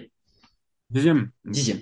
[0.90, 1.30] Dixième.
[1.44, 1.80] Dixième.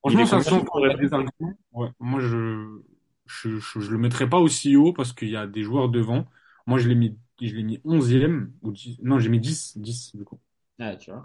[0.00, 0.62] Franchement, ça sent
[1.00, 1.54] des arguments.
[1.72, 2.80] Ouais, moi, je,
[3.26, 6.26] je, je, je le mettrais pas aussi haut parce qu'il y a des joueurs devant.
[6.66, 10.16] Moi, je l'ai mis, je l'ai mis onzième ou dix, non, j'ai mis 10, 10,
[10.16, 10.40] du coup.
[10.78, 11.22] Ah, tu vois.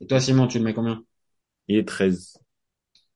[0.00, 1.04] Et toi, Simon, tu le mets combien?
[1.68, 2.38] Il est 13.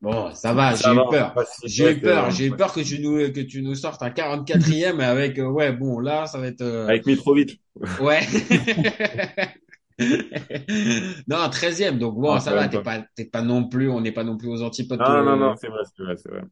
[0.01, 1.35] Bon, ça va, j'ai eu peur.
[1.65, 5.01] J'ai eu peur, j'ai eu peur que tu nous, que tu nous sortes un 44e
[5.01, 7.61] avec, euh, ouais, bon, là, ça va être, euh, Avec Mitrovic.
[8.01, 8.21] ouais.
[11.29, 13.03] Non, 13e, donc bon, Ah, ça va, t'es pas.
[13.15, 15.57] t'es pas non plus, on n'est pas non plus aux antipodes Non, non, de- non,
[15.57, 16.43] c'est vrai, c'est vrai, c'est vrai.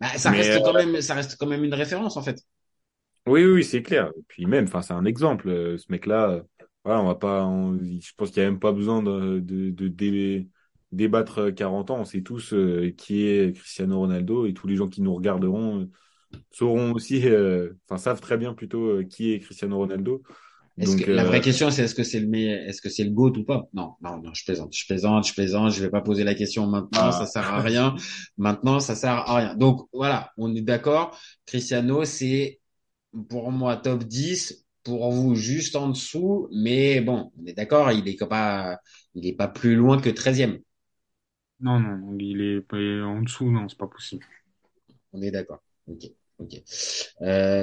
[0.00, 2.40] Bah, ça Mais, reste euh, quand même, ça reste quand même une référence, en fait.
[3.26, 4.10] Oui, oui, c'est clair.
[4.16, 5.48] Et puis même, enfin, c'est un exemple.
[5.48, 6.42] euh, Ce mec-là, euh,
[6.84, 9.70] voilà, on va pas, on- je pense qu'il y a même pas besoin de, de,
[9.70, 10.48] de dé-
[10.92, 11.98] débattre 40 ans.
[12.00, 15.82] On sait tous euh, qui est Cristiano Ronaldo et tous les gens qui nous regarderont
[15.82, 15.90] euh,
[16.52, 20.22] sauront aussi, euh, enfin, savent très bien plutôt euh, qui est Cristiano Ronaldo.
[20.78, 23.04] Est-ce que, la euh, vraie question, c'est est-ce que c'est le meilleur, est-ce que c'est
[23.04, 23.68] le GOAT ou pas?
[23.72, 26.66] Non, non, non, je plaisante, je plaisante, je plaisante, je vais pas poser la question
[26.66, 27.12] maintenant, Ah.
[27.12, 27.96] ça sert à rien.
[28.36, 29.54] Maintenant, ça sert à rien.
[29.56, 31.18] Donc, voilà, on est d'accord.
[31.46, 32.60] Cristiano, c'est,
[33.28, 34.64] pour moi, top 10.
[34.84, 36.48] Pour vous, juste en dessous.
[36.52, 38.78] Mais bon, on est d'accord, il est pas,
[39.14, 40.60] il est pas plus loin que 13e.
[41.60, 44.24] Non, non, non, il est pas en dessous, non, c'est pas possible.
[45.12, 45.60] On est d'accord.
[45.88, 46.10] Ok.
[46.38, 46.62] Ok.
[47.22, 47.56] Euh,